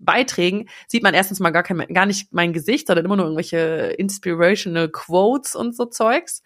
Beiträgen 0.00 0.68
sieht 0.88 1.02
man 1.02 1.14
erstens 1.14 1.40
mal 1.40 1.50
gar 1.50 1.62
kein, 1.62 1.78
gar 1.92 2.06
nicht 2.06 2.32
mein 2.32 2.52
Gesicht, 2.52 2.86
sondern 2.86 3.04
immer 3.04 3.16
nur 3.16 3.26
irgendwelche 3.26 3.94
inspirational 3.98 4.88
Quotes 4.88 5.54
und 5.54 5.76
so 5.76 5.84
Zeugs. 5.84 6.42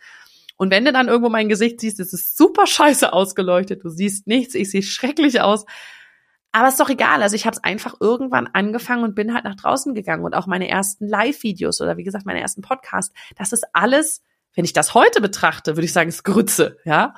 Und 0.56 0.70
wenn 0.70 0.84
du 0.84 0.92
dann 0.92 1.08
irgendwo 1.08 1.30
mein 1.30 1.48
Gesicht 1.48 1.80
siehst, 1.80 2.00
ist 2.00 2.12
es 2.12 2.36
super 2.36 2.66
scheiße 2.66 3.12
ausgeleuchtet. 3.12 3.84
Du 3.84 3.88
siehst 3.88 4.26
nichts, 4.26 4.54
ich 4.54 4.70
sehe 4.70 4.82
schrecklich 4.82 5.40
aus. 5.40 5.64
Aber 6.52 6.68
ist 6.68 6.78
doch 6.78 6.88
egal. 6.88 7.22
Also 7.22 7.34
ich 7.34 7.46
habe 7.46 7.56
es 7.56 7.64
einfach 7.64 7.96
irgendwann 8.00 8.48
angefangen 8.52 9.02
und 9.02 9.16
bin 9.16 9.34
halt 9.34 9.44
nach 9.44 9.56
draußen 9.56 9.94
gegangen 9.94 10.24
und 10.24 10.34
auch 10.34 10.46
meine 10.46 10.68
ersten 10.68 11.08
Live-Videos 11.08 11.80
oder 11.80 11.96
wie 11.96 12.04
gesagt 12.04 12.26
meine 12.26 12.40
ersten 12.40 12.62
Podcast. 12.62 13.12
Das 13.36 13.52
ist 13.52 13.64
alles, 13.72 14.22
wenn 14.54 14.64
ich 14.64 14.72
das 14.72 14.94
heute 14.94 15.20
betrachte, 15.20 15.76
würde 15.76 15.84
ich 15.84 15.92
sagen, 15.92 16.08
ist 16.08 16.22
Grütze, 16.22 16.78
ja. 16.84 17.14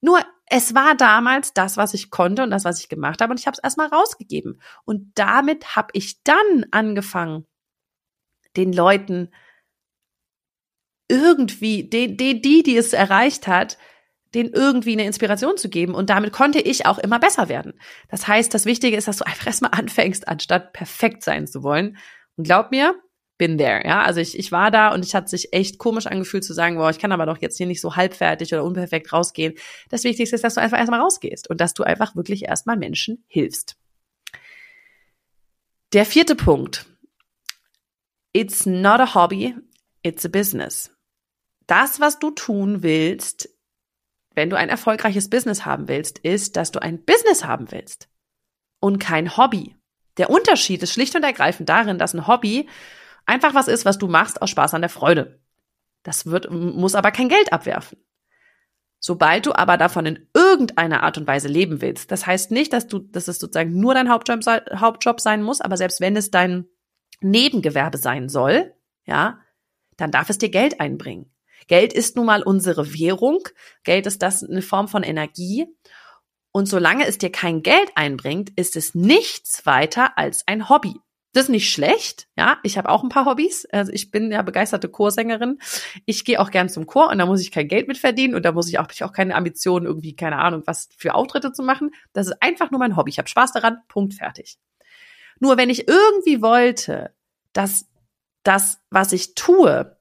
Nur 0.00 0.20
es 0.48 0.74
war 0.74 0.94
damals 0.94 1.52
das, 1.54 1.76
was 1.76 1.92
ich 1.94 2.10
konnte 2.10 2.42
und 2.42 2.50
das, 2.50 2.64
was 2.64 2.80
ich 2.80 2.88
gemacht 2.88 3.20
habe 3.20 3.32
und 3.32 3.40
ich 3.40 3.46
habe 3.46 3.56
es 3.56 3.62
erstmal 3.62 3.88
rausgegeben. 3.88 4.60
Und 4.84 5.12
damit 5.16 5.76
habe 5.76 5.88
ich 5.92 6.22
dann 6.22 6.66
angefangen, 6.70 7.46
den 8.56 8.72
Leuten 8.72 9.30
irgendwie, 11.08 11.88
die, 11.88 12.16
die, 12.16 12.40
die, 12.40 12.62
die 12.62 12.76
es 12.76 12.92
erreicht 12.92 13.46
hat, 13.46 13.78
den 14.34 14.50
irgendwie 14.50 14.92
eine 14.92 15.04
Inspiration 15.04 15.56
zu 15.56 15.68
geben. 15.68 15.94
Und 15.94 16.10
damit 16.10 16.32
konnte 16.32 16.60
ich 16.60 16.86
auch 16.86 16.98
immer 16.98 17.18
besser 17.18 17.48
werden. 17.48 17.74
Das 18.08 18.26
heißt, 18.26 18.52
das 18.52 18.66
Wichtige 18.66 18.96
ist, 18.96 19.08
dass 19.08 19.18
du 19.18 19.26
einfach 19.26 19.46
erstmal 19.46 19.72
anfängst, 19.72 20.28
anstatt 20.28 20.72
perfekt 20.72 21.22
sein 21.22 21.46
zu 21.46 21.62
wollen. 21.62 21.96
Und 22.36 22.44
glaub 22.44 22.70
mir, 22.70 22.94
bin 23.38 23.58
there, 23.58 23.84
ja. 23.84 24.02
Also 24.02 24.20
ich, 24.20 24.38
ich 24.38 24.52
war 24.52 24.70
da 24.70 24.92
und 24.92 25.04
ich 25.04 25.14
hat 25.14 25.28
sich 25.28 25.52
echt 25.52 25.78
komisch 25.78 26.06
angefühlt 26.06 26.44
zu 26.44 26.54
sagen, 26.54 26.76
boah, 26.76 26.90
ich 26.90 26.98
kann 26.98 27.12
aber 27.12 27.26
doch 27.26 27.38
jetzt 27.38 27.56
hier 27.56 27.66
nicht 27.66 27.80
so 27.80 27.96
halbfertig 27.96 28.52
oder 28.52 28.64
unperfekt 28.64 29.12
rausgehen. 29.12 29.54
Das 29.90 30.04
Wichtigste 30.04 30.36
ist, 30.36 30.44
dass 30.44 30.54
du 30.54 30.60
einfach 30.60 30.78
erstmal 30.78 31.00
rausgehst 31.00 31.48
und 31.50 31.60
dass 31.60 31.74
du 31.74 31.82
einfach 31.82 32.16
wirklich 32.16 32.44
erstmal 32.44 32.76
Menschen 32.76 33.24
hilfst. 33.28 33.76
Der 35.92 36.06
vierte 36.06 36.34
Punkt. 36.34 36.86
It's 38.32 38.66
not 38.66 39.00
a 39.00 39.14
hobby, 39.14 39.54
it's 40.02 40.24
a 40.26 40.28
business 40.28 40.90
das, 41.66 42.00
was 42.00 42.18
du 42.18 42.30
tun 42.30 42.82
willst, 42.82 43.48
wenn 44.34 44.50
du 44.50 44.56
ein 44.56 44.68
erfolgreiches 44.68 45.30
Business 45.30 45.64
haben 45.64 45.88
willst, 45.88 46.18
ist, 46.18 46.56
dass 46.56 46.70
du 46.70 46.80
ein 46.80 47.04
Business 47.04 47.44
haben 47.44 47.70
willst 47.70 48.08
und 48.80 48.98
kein 48.98 49.36
Hobby. 49.36 49.74
Der 50.18 50.30
Unterschied 50.30 50.82
ist 50.82 50.92
schlicht 50.92 51.14
und 51.14 51.24
ergreifend 51.24 51.68
darin, 51.68 51.98
dass 51.98 52.14
ein 52.14 52.26
Hobby 52.26 52.68
einfach 53.26 53.54
was 53.54 53.68
ist, 53.68 53.84
was 53.84 53.98
du 53.98 54.08
machst 54.08 54.40
aus 54.40 54.50
Spaß 54.50 54.74
an 54.74 54.82
der 54.82 54.90
Freude. 54.90 55.40
Das 56.02 56.26
wird, 56.26 56.50
muss 56.50 56.94
aber 56.94 57.10
kein 57.10 57.28
Geld 57.28 57.52
abwerfen. 57.52 57.98
Sobald 58.98 59.46
du 59.46 59.52
aber 59.52 59.76
davon 59.76 60.06
in 60.06 60.28
irgendeiner 60.34 61.02
Art 61.02 61.18
und 61.18 61.26
Weise 61.26 61.48
leben 61.48 61.80
willst, 61.80 62.10
das 62.10 62.26
heißt 62.26 62.50
nicht, 62.50 62.72
dass 62.72 62.86
du, 62.86 63.00
dass 63.00 63.28
es 63.28 63.38
sozusagen 63.38 63.78
nur 63.78 63.94
dein 63.94 64.08
Hauptjob, 64.10 64.40
Hauptjob 64.74 65.20
sein 65.20 65.42
muss, 65.42 65.60
aber 65.60 65.76
selbst 65.76 66.00
wenn 66.00 66.16
es 66.16 66.30
dein 66.30 66.66
Nebengewerbe 67.20 67.98
sein 67.98 68.28
soll, 68.28 68.74
ja, 69.04 69.40
dann 69.96 70.10
darf 70.10 70.30
es 70.30 70.38
dir 70.38 70.48
Geld 70.48 70.80
einbringen. 70.80 71.30
Geld 71.68 71.92
ist 71.92 72.16
nun 72.16 72.26
mal 72.26 72.42
unsere 72.42 72.94
Währung. 72.94 73.40
Geld 73.82 74.06
ist 74.06 74.22
das 74.22 74.42
eine 74.42 74.62
Form 74.62 74.88
von 74.88 75.02
Energie. 75.02 75.66
Und 76.52 76.66
solange 76.66 77.06
es 77.06 77.18
dir 77.18 77.30
kein 77.30 77.62
Geld 77.62 77.90
einbringt, 77.96 78.50
ist 78.56 78.76
es 78.76 78.94
nichts 78.94 79.66
weiter 79.66 80.16
als 80.16 80.46
ein 80.46 80.68
Hobby. 80.68 80.94
Das 81.36 81.44
ist 81.44 81.50
nicht 81.50 81.70
schlecht, 81.70 82.28
ja. 82.38 82.56
Ich 82.62 82.78
habe 82.78 82.88
auch 82.88 83.02
ein 83.02 83.10
paar 83.10 83.26
Hobbys. 83.26 83.66
Also 83.66 83.92
ich 83.92 84.10
bin 84.10 84.32
ja 84.32 84.40
begeisterte 84.40 84.88
Chorsängerin. 84.88 85.58
Ich 86.06 86.24
gehe 86.24 86.40
auch 86.40 86.50
gern 86.50 86.70
zum 86.70 86.86
Chor 86.86 87.10
und 87.10 87.18
da 87.18 87.26
muss 87.26 87.42
ich 87.42 87.50
kein 87.50 87.68
Geld 87.68 87.88
mit 87.88 87.98
verdienen 87.98 88.34
und 88.34 88.42
da 88.42 88.52
muss 88.52 88.70
ich 88.70 88.78
auch, 88.78 88.86
ich 88.90 89.04
auch 89.04 89.12
keine 89.12 89.34
Ambitionen, 89.34 89.84
irgendwie, 89.84 90.16
keine 90.16 90.38
Ahnung, 90.38 90.62
was 90.64 90.88
für 90.96 91.14
Auftritte 91.14 91.52
zu 91.52 91.62
machen. 91.62 91.90
Das 92.14 92.28
ist 92.28 92.40
einfach 92.40 92.70
nur 92.70 92.80
mein 92.80 92.96
Hobby. 92.96 93.10
Ich 93.10 93.18
habe 93.18 93.28
Spaß 93.28 93.52
daran, 93.52 93.82
Punkt 93.86 94.14
fertig. 94.14 94.56
Nur 95.38 95.58
wenn 95.58 95.68
ich 95.68 95.86
irgendwie 95.86 96.40
wollte, 96.40 97.12
dass 97.52 97.86
das, 98.42 98.80
was 98.88 99.12
ich 99.12 99.34
tue, 99.34 99.94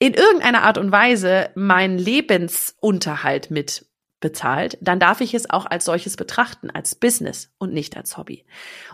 in 0.00 0.12
irgendeiner 0.12 0.64
Art 0.64 0.78
und 0.78 0.90
Weise 0.90 1.50
meinen 1.54 1.98
Lebensunterhalt 1.98 3.52
mit 3.52 3.86
bezahlt, 4.20 4.76
dann 4.80 4.98
darf 4.98 5.20
ich 5.20 5.34
es 5.34 5.48
auch 5.48 5.66
als 5.66 5.84
solches 5.84 6.16
betrachten, 6.16 6.70
als 6.70 6.94
Business 6.94 7.52
und 7.58 7.72
nicht 7.72 7.96
als 7.96 8.16
Hobby. 8.16 8.44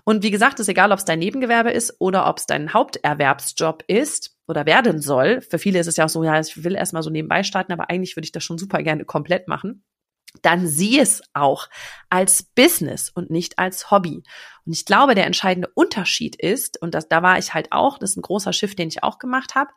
Und 0.04 0.22
wie 0.22 0.30
gesagt, 0.30 0.60
ist 0.60 0.68
egal, 0.68 0.92
ob 0.92 0.98
es 0.98 1.04
dein 1.04 1.18
Nebengewerbe 1.18 1.70
ist 1.70 1.96
oder 1.98 2.28
ob 2.28 2.38
es 2.38 2.46
dein 2.46 2.72
Haupterwerbsjob 2.72 3.84
ist 3.86 4.36
oder 4.46 4.66
werden 4.66 5.00
soll. 5.00 5.40
Für 5.40 5.58
viele 5.58 5.78
ist 5.78 5.86
es 5.86 5.96
ja 5.96 6.04
auch 6.04 6.10
so, 6.10 6.22
ja, 6.24 6.38
ich 6.38 6.62
will 6.62 6.74
erstmal 6.74 7.02
so 7.02 7.10
nebenbei 7.10 7.42
starten, 7.42 7.72
aber 7.72 7.90
eigentlich 7.90 8.16
würde 8.16 8.26
ich 8.26 8.32
das 8.32 8.44
schon 8.44 8.58
super 8.58 8.82
gerne 8.82 9.04
komplett 9.04 9.48
machen. 9.48 9.84
Dann 10.42 10.66
sieh 10.66 10.98
es 10.98 11.22
auch 11.32 11.68
als 12.10 12.42
Business 12.42 13.08
und 13.08 13.30
nicht 13.30 13.58
als 13.58 13.90
Hobby. 13.90 14.24
Und 14.66 14.72
ich 14.72 14.84
glaube, 14.84 15.14
der 15.14 15.26
entscheidende 15.26 15.70
Unterschied 15.74 16.36
ist, 16.36 16.80
und 16.82 16.94
das, 16.94 17.08
da 17.08 17.22
war 17.22 17.38
ich 17.38 17.54
halt 17.54 17.68
auch, 17.70 17.98
das 17.98 18.10
ist 18.10 18.16
ein 18.16 18.22
großer 18.22 18.52
Schiff, 18.52 18.74
den 18.74 18.88
ich 18.88 19.02
auch 19.02 19.18
gemacht 19.18 19.54
habe, 19.54 19.70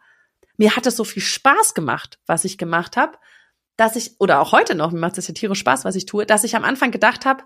mir 0.58 0.76
hat 0.76 0.88
es 0.88 0.96
so 0.98 1.04
viel 1.04 1.22
Spaß 1.22 1.76
gemacht, 1.76 2.20
was 2.26 2.44
ich 2.44 2.58
gemacht 2.58 2.98
habe, 2.98 3.18
dass 3.78 3.96
ich, 3.96 4.20
oder 4.20 4.42
auch 4.42 4.52
heute 4.52 4.76
noch, 4.76 4.92
mir 4.92 5.00
macht 5.00 5.18
es 5.18 5.28
ja 5.28 5.34
tierisch 5.34 5.60
Spaß, 5.60 5.86
was 5.86 5.96
ich 5.96 6.06
tue, 6.06 6.26
dass 6.26 6.44
ich 6.44 6.56
am 6.56 6.63
Anfang 6.63 6.92
gedacht 6.92 7.26
habe, 7.26 7.44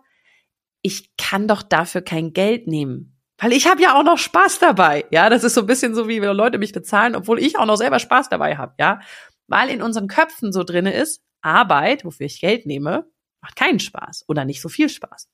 ich 0.82 1.16
kann 1.18 1.48
doch 1.48 1.62
dafür 1.62 2.02
kein 2.02 2.34
Geld 2.34 2.68
nehmen. 2.68 3.18
Weil 3.38 3.54
ich 3.54 3.68
habe 3.68 3.82
ja 3.82 4.00
auch 4.00 4.04
noch 4.04 4.18
Spaß 4.18 4.60
dabei. 4.60 5.06
Ja, 5.12 5.30
das 5.30 5.44
ist 5.44 5.56
so 5.56 5.62
ein 5.62 5.68
bisschen 5.68 5.94
so, 5.94 6.08
wie 6.08 6.22
wenn 6.22 6.36
Leute 6.36 6.58
mich 6.58 6.74
bezahlen, 6.74 7.16
obwohl 7.16 7.40
ich 7.40 7.58
auch 7.58 7.66
noch 7.66 7.76
selber 7.76 8.00
Spaß 8.00 8.30
dabei 8.30 8.58
habe, 8.58 8.74
ja. 8.80 9.00
Weil 9.48 9.70
in 9.70 9.82
unseren 9.82 10.08
Köpfen 10.08 10.52
so 10.52 10.64
drinne 10.64 10.94
ist, 10.94 11.22
Arbeit, 11.42 12.06
wofür 12.06 12.28
ich 12.28 12.40
Geld 12.40 12.66
nehme, 12.66 13.06
macht 13.42 13.56
keinen 13.56 13.80
Spaß 13.80 14.26
oder 14.28 14.46
nicht 14.46 14.62
so 14.62 14.70
viel 14.70 14.90
Spaß. 14.90 15.28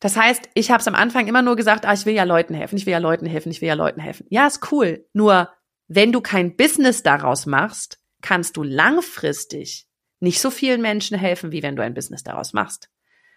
Das 0.00 0.16
heißt, 0.16 0.50
ich 0.54 0.70
habe 0.70 0.80
es 0.80 0.88
am 0.88 0.94
Anfang 0.94 1.26
immer 1.26 1.42
nur 1.42 1.56
gesagt, 1.56 1.86
ah, 1.86 1.92
ich 1.92 2.06
will 2.06 2.14
ja 2.14 2.24
Leuten 2.24 2.54
helfen, 2.54 2.76
ich 2.76 2.86
will 2.86 2.92
ja 2.92 2.98
Leuten 2.98 3.26
helfen, 3.26 3.50
ich 3.50 3.60
will 3.60 3.68
ja 3.68 3.74
Leuten 3.74 4.00
helfen. 4.00 4.26
Ja, 4.30 4.46
ist 4.46 4.70
cool. 4.70 5.06
Nur 5.12 5.50
wenn 5.88 6.12
du 6.12 6.20
kein 6.20 6.56
Business 6.56 7.02
daraus 7.02 7.46
machst, 7.46 7.98
kannst 8.24 8.56
du 8.56 8.62
langfristig 8.62 9.86
nicht 10.18 10.40
so 10.40 10.50
vielen 10.50 10.80
Menschen 10.80 11.18
helfen, 11.18 11.52
wie 11.52 11.62
wenn 11.62 11.76
du 11.76 11.82
ein 11.82 11.92
Business 11.92 12.22
daraus 12.22 12.54
machst. 12.54 12.88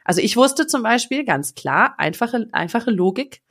Also 0.06 0.22
ich 0.22 0.38
wusste 0.38 0.66
zum 0.66 0.82
Beispiel 0.82 1.26
ganz 1.26 1.56
klar, 1.56 1.96
einfache, 2.00 2.48
einfache 2.54 2.90
Logik, 2.90 3.42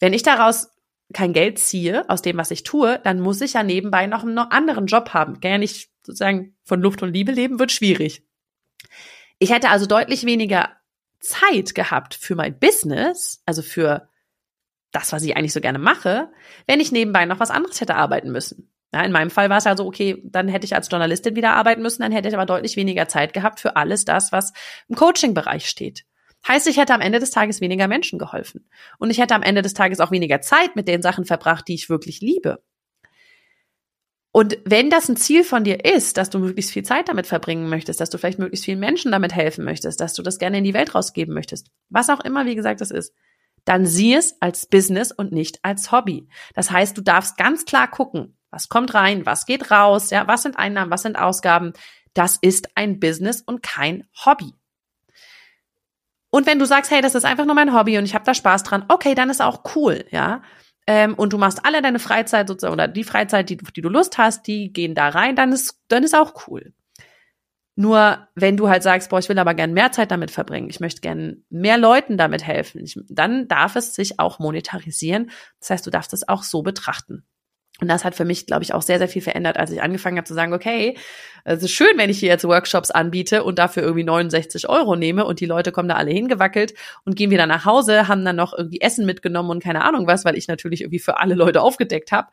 wenn 0.00 0.14
ich 0.14 0.22
daraus 0.22 0.70
kein 1.12 1.34
Geld 1.34 1.58
ziehe 1.58 2.08
aus 2.08 2.22
dem, 2.22 2.38
was 2.38 2.50
ich 2.50 2.62
tue, 2.62 2.98
dann 3.04 3.20
muss 3.20 3.42
ich 3.42 3.52
ja 3.52 3.62
nebenbei 3.62 4.06
noch 4.06 4.22
einen 4.22 4.38
anderen 4.38 4.86
Job 4.86 5.10
haben. 5.10 5.38
Ja 5.44 5.58
nicht 5.58 5.90
sozusagen 6.02 6.56
von 6.64 6.80
Luft 6.80 7.02
und 7.02 7.12
Liebe 7.12 7.32
leben, 7.32 7.58
wird 7.58 7.70
schwierig. 7.70 8.24
Ich 9.38 9.52
hätte 9.52 9.68
also 9.68 9.84
deutlich 9.84 10.24
weniger 10.24 10.70
Zeit 11.20 11.74
gehabt 11.74 12.14
für 12.14 12.36
mein 12.36 12.58
Business, 12.58 13.42
also 13.44 13.60
für 13.60 14.08
das, 14.92 15.12
was 15.12 15.22
ich 15.24 15.36
eigentlich 15.36 15.52
so 15.52 15.60
gerne 15.60 15.78
mache, 15.78 16.30
wenn 16.66 16.80
ich 16.80 16.90
nebenbei 16.90 17.26
noch 17.26 17.38
was 17.38 17.50
anderes 17.50 17.82
hätte 17.82 17.96
arbeiten 17.96 18.32
müssen. 18.32 18.72
Ja, 18.96 19.02
in 19.02 19.12
meinem 19.12 19.28
Fall 19.28 19.50
war 19.50 19.58
es 19.58 19.64
ja 19.64 19.76
so, 19.76 19.84
okay, 19.84 20.22
dann 20.24 20.48
hätte 20.48 20.64
ich 20.64 20.74
als 20.74 20.88
Journalistin 20.90 21.36
wieder 21.36 21.52
arbeiten 21.52 21.82
müssen, 21.82 22.00
dann 22.00 22.12
hätte 22.12 22.28
ich 22.28 22.34
aber 22.34 22.46
deutlich 22.46 22.76
weniger 22.76 23.08
Zeit 23.08 23.34
gehabt 23.34 23.60
für 23.60 23.76
alles 23.76 24.06
das, 24.06 24.32
was 24.32 24.54
im 24.88 24.96
Coaching-Bereich 24.96 25.66
steht. 25.68 26.06
Heißt, 26.48 26.66
ich 26.66 26.78
hätte 26.78 26.94
am 26.94 27.02
Ende 27.02 27.18
des 27.18 27.30
Tages 27.30 27.60
weniger 27.60 27.88
Menschen 27.88 28.18
geholfen. 28.18 28.70
Und 28.98 29.10
ich 29.10 29.18
hätte 29.18 29.34
am 29.34 29.42
Ende 29.42 29.60
des 29.60 29.74
Tages 29.74 30.00
auch 30.00 30.12
weniger 30.12 30.40
Zeit 30.40 30.76
mit 30.76 30.88
den 30.88 31.02
Sachen 31.02 31.26
verbracht, 31.26 31.68
die 31.68 31.74
ich 31.74 31.90
wirklich 31.90 32.22
liebe. 32.22 32.62
Und 34.32 34.56
wenn 34.64 34.88
das 34.88 35.10
ein 35.10 35.18
Ziel 35.18 35.44
von 35.44 35.62
dir 35.62 35.84
ist, 35.84 36.16
dass 36.16 36.30
du 36.30 36.38
möglichst 36.38 36.72
viel 36.72 36.84
Zeit 36.84 37.10
damit 37.10 37.26
verbringen 37.26 37.68
möchtest, 37.68 38.00
dass 38.00 38.08
du 38.08 38.16
vielleicht 38.16 38.38
möglichst 38.38 38.64
vielen 38.64 38.80
Menschen 38.80 39.12
damit 39.12 39.34
helfen 39.34 39.62
möchtest, 39.62 40.00
dass 40.00 40.14
du 40.14 40.22
das 40.22 40.38
gerne 40.38 40.56
in 40.56 40.64
die 40.64 40.72
Welt 40.72 40.94
rausgeben 40.94 41.34
möchtest, 41.34 41.70
was 41.90 42.08
auch 42.08 42.20
immer, 42.20 42.46
wie 42.46 42.54
gesagt, 42.54 42.80
das 42.80 42.90
ist, 42.90 43.12
dann 43.66 43.84
sieh 43.84 44.14
es 44.14 44.40
als 44.40 44.64
Business 44.64 45.12
und 45.12 45.32
nicht 45.32 45.58
als 45.62 45.92
Hobby. 45.92 46.28
Das 46.54 46.70
heißt, 46.70 46.96
du 46.96 47.02
darfst 47.02 47.36
ganz 47.36 47.66
klar 47.66 47.90
gucken, 47.90 48.35
was 48.56 48.68
kommt 48.68 48.94
rein, 48.94 49.24
was 49.26 49.46
geht 49.46 49.70
raus, 49.70 50.10
ja, 50.10 50.26
was 50.26 50.42
sind 50.42 50.58
Einnahmen, 50.58 50.90
was 50.90 51.02
sind 51.02 51.16
Ausgaben. 51.16 51.72
Das 52.14 52.38
ist 52.40 52.70
ein 52.74 52.98
Business 52.98 53.42
und 53.42 53.62
kein 53.62 54.08
Hobby. 54.24 54.54
Und 56.30 56.46
wenn 56.46 56.58
du 56.58 56.64
sagst, 56.66 56.90
hey, 56.90 57.00
das 57.00 57.14
ist 57.14 57.24
einfach 57.24 57.44
nur 57.44 57.54
mein 57.54 57.72
Hobby 57.72 57.98
und 57.98 58.04
ich 58.04 58.14
habe 58.14 58.24
da 58.24 58.34
Spaß 58.34 58.64
dran, 58.64 58.84
okay, 58.88 59.14
dann 59.14 59.30
ist 59.30 59.40
auch 59.40 59.76
cool, 59.76 60.04
ja 60.10 60.42
ähm, 60.86 61.14
und 61.14 61.32
du 61.32 61.38
machst 61.38 61.64
alle 61.64 61.82
deine 61.82 61.98
Freizeit 61.98 62.48
sozusagen 62.48 62.74
oder 62.74 62.88
die 62.88 63.04
Freizeit, 63.04 63.50
die, 63.50 63.56
die 63.56 63.82
du 63.82 63.88
Lust 63.88 64.18
hast, 64.18 64.46
die 64.46 64.72
gehen 64.72 64.94
da 64.94 65.08
rein, 65.08 65.36
dann 65.36 65.52
ist, 65.52 65.80
dann 65.88 66.04
ist 66.04 66.14
auch 66.14 66.46
cool. 66.46 66.72
Nur 67.78 68.26
wenn 68.34 68.56
du 68.56 68.68
halt 68.68 68.82
sagst, 68.82 69.10
boah, 69.10 69.18
ich 69.18 69.28
will 69.28 69.38
aber 69.38 69.52
gern 69.52 69.74
mehr 69.74 69.92
Zeit 69.92 70.10
damit 70.10 70.30
verbringen, 70.30 70.70
ich 70.70 70.80
möchte 70.80 71.02
gern 71.02 71.44
mehr 71.50 71.76
Leuten 71.76 72.16
damit 72.16 72.46
helfen, 72.46 72.82
ich, 72.82 72.98
dann 73.08 73.48
darf 73.48 73.76
es 73.76 73.94
sich 73.94 74.18
auch 74.18 74.38
monetarisieren. 74.38 75.30
Das 75.60 75.70
heißt, 75.70 75.86
du 75.86 75.90
darfst 75.90 76.14
es 76.14 76.26
auch 76.26 76.42
so 76.42 76.62
betrachten. 76.62 77.26
Und 77.80 77.88
das 77.88 78.04
hat 78.04 78.14
für 78.14 78.24
mich, 78.24 78.46
glaube 78.46 78.62
ich, 78.62 78.72
auch 78.72 78.82
sehr, 78.82 78.98
sehr 78.98 79.08
viel 79.08 79.22
verändert, 79.22 79.58
als 79.58 79.70
ich 79.70 79.82
angefangen 79.82 80.16
habe 80.16 80.26
zu 80.26 80.34
sagen, 80.34 80.54
okay, 80.54 80.96
es 81.44 81.62
ist 81.62 81.72
schön, 81.72 81.96
wenn 81.96 82.10
ich 82.10 82.18
hier 82.18 82.30
jetzt 82.30 82.44
Workshops 82.44 82.90
anbiete 82.90 83.44
und 83.44 83.58
dafür 83.58 83.82
irgendwie 83.82 84.04
69 84.04 84.68
Euro 84.68 84.96
nehme 84.96 85.24
und 85.26 85.40
die 85.40 85.46
Leute 85.46 85.72
kommen 85.72 85.88
da 85.88 85.96
alle 85.96 86.10
hingewackelt 86.10 86.74
und 87.04 87.16
gehen 87.16 87.30
wieder 87.30 87.46
nach 87.46 87.64
Hause, 87.64 88.08
haben 88.08 88.24
dann 88.24 88.36
noch 88.36 88.52
irgendwie 88.56 88.80
Essen 88.80 89.06
mitgenommen 89.06 89.50
und 89.50 89.62
keine 89.62 89.84
Ahnung 89.84 90.06
was, 90.06 90.24
weil 90.24 90.36
ich 90.36 90.48
natürlich 90.48 90.80
irgendwie 90.80 90.98
für 90.98 91.18
alle 91.18 91.34
Leute 91.34 91.60
aufgedeckt 91.62 92.12
habe. 92.12 92.28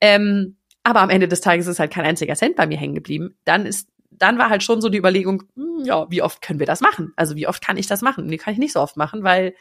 Ähm, 0.00 0.56
aber 0.82 1.00
am 1.00 1.10
Ende 1.10 1.28
des 1.28 1.40
Tages 1.40 1.66
ist 1.66 1.78
halt 1.78 1.92
kein 1.92 2.04
einziger 2.04 2.34
Cent 2.34 2.56
bei 2.56 2.66
mir 2.66 2.78
hängen 2.78 2.94
geblieben. 2.94 3.36
Dann 3.44 3.66
ist 3.66 3.88
dann 4.10 4.38
war 4.38 4.50
halt 4.50 4.62
schon 4.62 4.82
so 4.82 4.90
die 4.90 4.98
Überlegung, 4.98 5.44
hm, 5.54 5.84
ja, 5.84 6.10
wie 6.10 6.22
oft 6.22 6.42
können 6.42 6.58
wir 6.58 6.66
das 6.66 6.80
machen? 6.80 7.12
Also 7.16 7.36
wie 7.36 7.46
oft 7.46 7.64
kann 7.64 7.78
ich 7.78 7.86
das 7.86 8.02
machen? 8.02 8.26
Nee, 8.26 8.36
kann 8.36 8.52
ich 8.52 8.58
nicht 8.58 8.74
so 8.74 8.80
oft 8.80 8.96
machen, 8.96 9.22
weil 9.22 9.54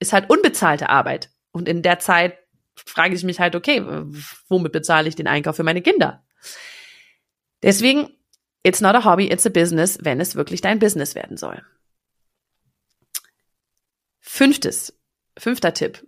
ist 0.00 0.12
halt 0.12 0.28
unbezahlte 0.28 0.88
Arbeit. 0.88 1.30
Und 1.52 1.68
in 1.68 1.82
der 1.82 2.00
Zeit 2.00 2.38
frage 2.74 3.14
ich 3.14 3.24
mich 3.24 3.40
halt, 3.40 3.54
okay, 3.54 3.82
womit 4.48 4.72
bezahle 4.72 5.08
ich 5.08 5.16
den 5.16 5.26
Einkauf 5.26 5.56
für 5.56 5.62
meine 5.62 5.82
Kinder? 5.82 6.24
Deswegen, 7.62 8.10
it's 8.62 8.80
not 8.80 8.94
a 8.94 9.04
hobby, 9.04 9.30
it's 9.30 9.46
a 9.46 9.50
business, 9.50 9.98
wenn 10.02 10.20
es 10.20 10.34
wirklich 10.34 10.60
dein 10.60 10.78
Business 10.78 11.14
werden 11.14 11.36
soll. 11.36 11.62
Fünftes, 14.20 14.98
fünfter 15.38 15.72
Tipp. 15.72 16.06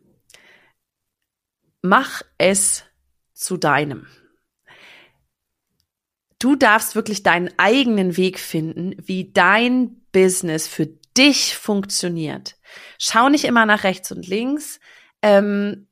Mach 1.83 2.23
es 2.39 2.85
zu 3.33 3.57
deinem. 3.57 4.07
Du 6.39 6.57
darfst 6.57 6.95
wirklich 6.95 7.23
deinen 7.23 7.51
eigenen 7.59 8.17
Weg 8.17 8.39
finden, 8.39 8.95
wie 8.99 9.33
dein 9.33 10.03
Business 10.13 10.67
für 10.67 10.87
dich 11.17 11.57
funktioniert. 11.57 12.57
Schau 12.99 13.29
nicht 13.29 13.45
immer 13.45 13.65
nach 13.65 13.85
rechts 13.85 14.13
und 14.13 14.27
links. 14.27 14.81
Ähm, 15.23 15.89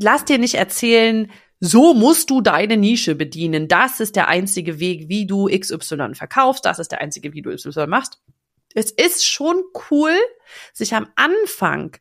lass 0.00 0.24
dir 0.24 0.38
nicht 0.38 0.54
erzählen, 0.54 1.30
so 1.60 1.94
musst 1.94 2.30
du 2.30 2.40
deine 2.40 2.76
Nische 2.76 3.14
bedienen. 3.14 3.68
Das 3.68 4.00
ist 4.00 4.16
der 4.16 4.28
einzige 4.28 4.78
Weg, 4.78 5.08
wie 5.08 5.26
du 5.26 5.48
XY 5.48 6.14
verkaufst. 6.14 6.64
Das 6.64 6.78
ist 6.78 6.92
der 6.92 7.00
einzige, 7.00 7.32
wie 7.32 7.42
du 7.42 7.54
XY 7.54 7.86
machst. 7.86 8.20
Es 8.74 8.90
ist 8.90 9.26
schon 9.26 9.62
cool, 9.90 10.12
sich 10.72 10.94
am 10.94 11.08
Anfang 11.16 11.96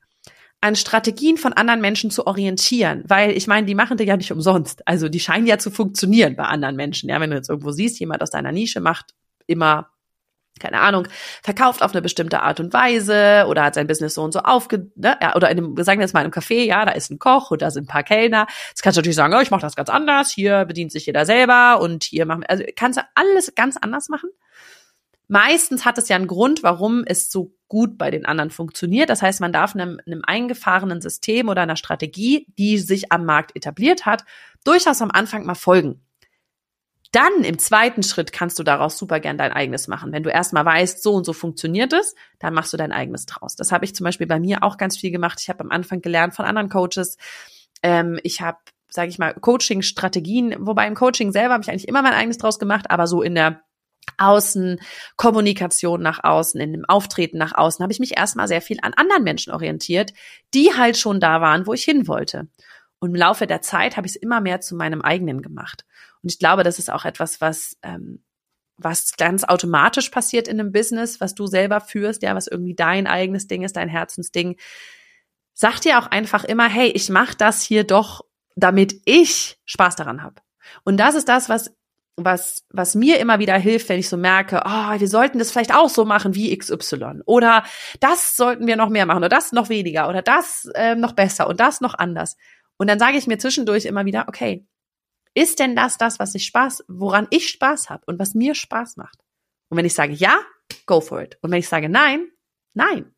an 0.60 0.75
Strategien 0.75 1.38
von 1.38 1.53
anderen 1.53 1.81
Menschen 1.81 2.12
zu 2.12 2.25
orientieren, 2.27 3.03
weil 3.07 3.31
ich 3.31 3.47
meine, 3.47 3.65
die 3.67 3.75
machen 3.75 3.97
dir 3.97 4.05
ja 4.05 4.17
nicht 4.17 4.31
umsonst. 4.31 4.88
Also 4.88 5.07
die 5.07 5.19
scheinen 5.19 5.45
ja 5.45 5.60
zu 5.60 5.71
funktionieren 5.71 6.36
bei 6.36 6.43
anderen 6.43 6.75
Menschen. 6.75 7.10
Ja, 7.10 7.19
wenn 7.19 7.29
du 7.29 7.36
jetzt 7.36 7.49
irgendwo 7.49 7.71
siehst, 7.71 7.99
jemand 7.99 8.21
aus 8.21 8.31
deiner 8.31 8.51
Nische 8.51 8.81
macht 8.81 9.13
immer 9.45 9.89
keine 10.59 10.79
Ahnung, 10.79 11.07
verkauft 11.43 11.81
auf 11.81 11.91
eine 11.91 12.01
bestimmte 12.01 12.41
Art 12.41 12.59
und 12.59 12.73
Weise 12.73 13.45
oder 13.47 13.63
hat 13.63 13.75
sein 13.75 13.87
Business 13.87 14.15
so 14.15 14.23
und 14.23 14.31
so 14.31 14.39
aufge, 14.39 14.91
ne, 14.95 15.17
oder 15.35 15.49
in 15.49 15.57
einem, 15.57 15.83
sagen 15.83 15.99
wir 15.99 16.05
jetzt 16.05 16.13
mal 16.13 16.21
in 16.21 16.25
einem 16.25 16.33
Café, 16.33 16.63
ja, 16.63 16.85
da 16.85 16.91
ist 16.91 17.11
ein 17.11 17.19
Koch 17.19 17.51
und 17.51 17.61
da 17.61 17.71
sind 17.71 17.85
ein 17.85 17.87
paar 17.87 18.03
Kellner. 18.03 18.47
Jetzt 18.69 18.83
kannst 18.83 18.97
du 18.97 18.99
natürlich 18.99 19.15
sagen, 19.15 19.33
oh, 19.33 19.41
ich 19.41 19.51
mache 19.51 19.61
das 19.61 19.75
ganz 19.75 19.89
anders, 19.89 20.31
hier 20.31 20.65
bedient 20.65 20.91
sich 20.91 21.05
jeder 21.05 21.25
selber 21.25 21.79
und 21.81 22.03
hier 22.03 22.25
machen, 22.25 22.43
also 22.47 22.63
kannst 22.75 22.99
du 22.99 23.03
alles 23.15 23.53
ganz 23.55 23.77
anders 23.77 24.09
machen. 24.09 24.29
Meistens 25.27 25.83
hat 25.83 25.97
es 25.97 26.07
ja 26.07 26.15
einen 26.15 26.27
Grund, 26.27 26.63
warum 26.63 27.03
es 27.05 27.29
so 27.29 27.53
gut 27.67 27.97
bei 27.97 28.11
den 28.11 28.25
anderen 28.25 28.49
funktioniert. 28.49 29.09
Das 29.09 29.21
heißt, 29.21 29.41
man 29.41 29.51
darf 29.51 29.75
einem, 29.75 29.99
einem 30.05 30.21
eingefahrenen 30.25 31.01
System 31.01 31.49
oder 31.49 31.61
einer 31.61 31.75
Strategie, 31.75 32.47
die 32.57 32.77
sich 32.77 33.11
am 33.11 33.25
Markt 33.25 33.55
etabliert 33.55 34.05
hat, 34.05 34.23
durchaus 34.63 35.01
am 35.01 35.11
Anfang 35.11 35.45
mal 35.45 35.55
folgen. 35.55 36.06
Dann 37.11 37.43
im 37.43 37.57
zweiten 37.57 38.03
Schritt 38.03 38.33
kannst 38.33 38.59
du 38.59 38.63
daraus 38.63 38.97
super 38.97 39.19
gern 39.19 39.37
dein 39.37 39.51
eigenes 39.51 39.87
machen. 39.87 40.11
Wenn 40.11 40.23
du 40.23 40.29
erstmal 40.29 40.65
weißt, 40.65 41.01
so 41.01 41.13
und 41.13 41.25
so 41.25 41.33
funktioniert 41.33 41.93
es, 41.93 42.15
dann 42.39 42.53
machst 42.53 42.73
du 42.73 42.77
dein 42.77 42.91
eigenes 42.91 43.25
draus. 43.25 43.55
Das 43.55 43.71
habe 43.71 43.85
ich 43.85 43.95
zum 43.95 44.03
Beispiel 44.03 44.27
bei 44.27 44.39
mir 44.39 44.63
auch 44.63 44.77
ganz 44.77 44.97
viel 44.97 45.11
gemacht. 45.11 45.39
Ich 45.41 45.49
habe 45.49 45.61
am 45.61 45.71
Anfang 45.71 46.01
gelernt 46.01 46.35
von 46.35 46.45
anderen 46.45 46.69
Coaches. 46.69 47.17
Ähm, 47.81 48.19
ich 48.23 48.41
habe, 48.41 48.57
sage 48.89 49.09
ich 49.09 49.19
mal, 49.19 49.33
Coaching-Strategien, 49.33 50.55
wobei 50.59 50.87
im 50.87 50.95
Coaching 50.95 51.31
selber 51.31 51.53
habe 51.53 51.63
ich 51.63 51.69
eigentlich 51.69 51.87
immer 51.87 52.01
mein 52.01 52.13
eigenes 52.13 52.37
draus 52.37 52.59
gemacht, 52.59 52.89
aber 52.91 53.07
so 53.07 53.21
in 53.21 53.35
der 53.35 53.61
Außenkommunikation 54.17 56.01
nach 56.01 56.23
außen, 56.23 56.59
in 56.59 56.71
dem 56.71 56.85
Auftreten 56.85 57.37
nach 57.37 57.53
außen, 57.55 57.83
habe 57.83 57.91
ich 57.91 57.99
mich 57.99 58.17
erstmal 58.17 58.47
sehr 58.47 58.61
viel 58.61 58.79
an 58.81 58.93
anderen 58.93 59.23
Menschen 59.23 59.53
orientiert, 59.53 60.13
die 60.53 60.73
halt 60.75 60.97
schon 60.97 61.19
da 61.19 61.41
waren, 61.41 61.67
wo 61.67 61.73
ich 61.73 61.83
hin 61.83 62.07
wollte. 62.07 62.47
Und 62.99 63.09
im 63.09 63.15
Laufe 63.15 63.45
der 63.45 63.61
Zeit 63.61 63.95
habe 63.95 64.07
ich 64.07 64.15
es 64.15 64.21
immer 64.21 64.41
mehr 64.41 64.59
zu 64.61 64.75
meinem 64.75 65.01
eigenen 65.01 65.41
gemacht. 65.41 65.85
Und 66.27 66.33
ich 66.33 66.39
glaube, 66.39 66.63
das 66.63 66.77
ist 66.77 66.91
auch 66.91 67.05
etwas, 67.05 67.39
was, 67.39 67.77
ähm, 67.83 68.21
was 68.75 69.15
ganz 69.15 69.45
automatisch 69.45 70.09
passiert 70.09 70.49
in 70.49 70.59
einem 70.59 70.73
Business, 70.73 71.21
was 71.21 71.35
du 71.35 71.47
selber 71.47 71.79
führst, 71.79 72.21
ja, 72.21 72.35
was 72.35 72.47
irgendwie 72.47 72.75
dein 72.75 73.07
eigenes 73.07 73.47
Ding 73.47 73.63
ist, 73.63 73.77
dein 73.77 73.87
Herzensding. 73.87 74.57
Sag 75.53 75.79
dir 75.79 75.99
auch 75.99 76.07
einfach 76.07 76.43
immer, 76.43 76.67
hey, 76.67 76.89
ich 76.89 77.07
mache 77.07 77.37
das 77.37 77.61
hier 77.61 77.85
doch, 77.85 78.25
damit 78.57 78.99
ich 79.05 79.57
Spaß 79.63 79.95
daran 79.95 80.21
habe. 80.21 80.41
Und 80.83 80.97
das 80.97 81.15
ist 81.15 81.29
das, 81.29 81.47
was 81.47 81.71
was, 82.17 82.65
was 82.71 82.93
mir 82.95 83.19
immer 83.19 83.39
wieder 83.39 83.55
hilft, 83.57 83.87
wenn 83.87 83.99
ich 83.99 84.09
so 84.09 84.17
merke, 84.17 84.61
oh, 84.65 84.99
wir 84.99 85.07
sollten 85.07 85.39
das 85.39 85.51
vielleicht 85.51 85.73
auch 85.73 85.87
so 85.87 86.03
machen 86.03 86.35
wie 86.35 86.57
XY. 86.57 87.21
Oder 87.25 87.63
das 87.99 88.35
sollten 88.35 88.67
wir 88.67 88.75
noch 88.75 88.89
mehr 88.89 89.05
machen 89.05 89.19
oder 89.19 89.29
das 89.29 89.53
noch 89.53 89.69
weniger 89.69 90.09
oder 90.09 90.23
das 90.23 90.67
äh, 90.73 90.95
noch 90.95 91.13
besser 91.13 91.47
und 91.47 91.61
das 91.61 91.79
noch 91.79 91.93
anders. 91.93 92.35
Und 92.77 92.89
dann 92.89 92.99
sage 92.99 93.17
ich 93.17 93.27
mir 93.27 93.37
zwischendurch 93.37 93.85
immer 93.85 94.05
wieder, 94.05 94.25
okay, 94.27 94.65
ist 95.38 95.60
denn 95.60 95.76
das 95.76 95.97
das, 95.97 96.17
was 96.17 96.34
ich 96.34 96.45
Spaß, 96.45 96.86
woran 96.88 97.28
ich 97.30 97.50
Spaß 97.50 97.91
habe 97.91 98.04
und 98.08 98.17
was 98.17 98.34
mir 98.34 98.56
Spaß 98.56 98.97
macht? 98.97 99.19
Und 99.69 99.78
wenn 99.78 99.86
ich 99.86 99.93
sage 99.93 100.13
ja, 100.13 100.39
go 100.88 101.00
for 101.00 101.21
it. 101.21 101.38
Und 101.41 101.52
wenn 101.52 101.60
ich 101.60 101.69
sage 101.69 101.89
nein, 101.89 102.28
nein. 102.73 103.13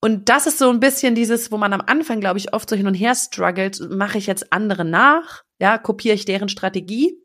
Und 0.00 0.28
das 0.28 0.48
ist 0.48 0.58
so 0.58 0.68
ein 0.70 0.80
bisschen 0.80 1.14
dieses, 1.14 1.52
wo 1.52 1.56
man 1.56 1.72
am 1.72 1.82
Anfang, 1.82 2.18
glaube 2.18 2.38
ich, 2.38 2.52
oft 2.52 2.68
so 2.68 2.74
hin 2.74 2.88
und 2.88 2.94
her 2.94 3.14
struggelt. 3.14 3.78
Mache 3.90 4.18
ich 4.18 4.26
jetzt 4.26 4.52
andere 4.52 4.84
nach? 4.84 5.44
Ja, 5.60 5.78
kopiere 5.78 6.16
ich 6.16 6.24
deren 6.24 6.48
Strategie? 6.48 7.16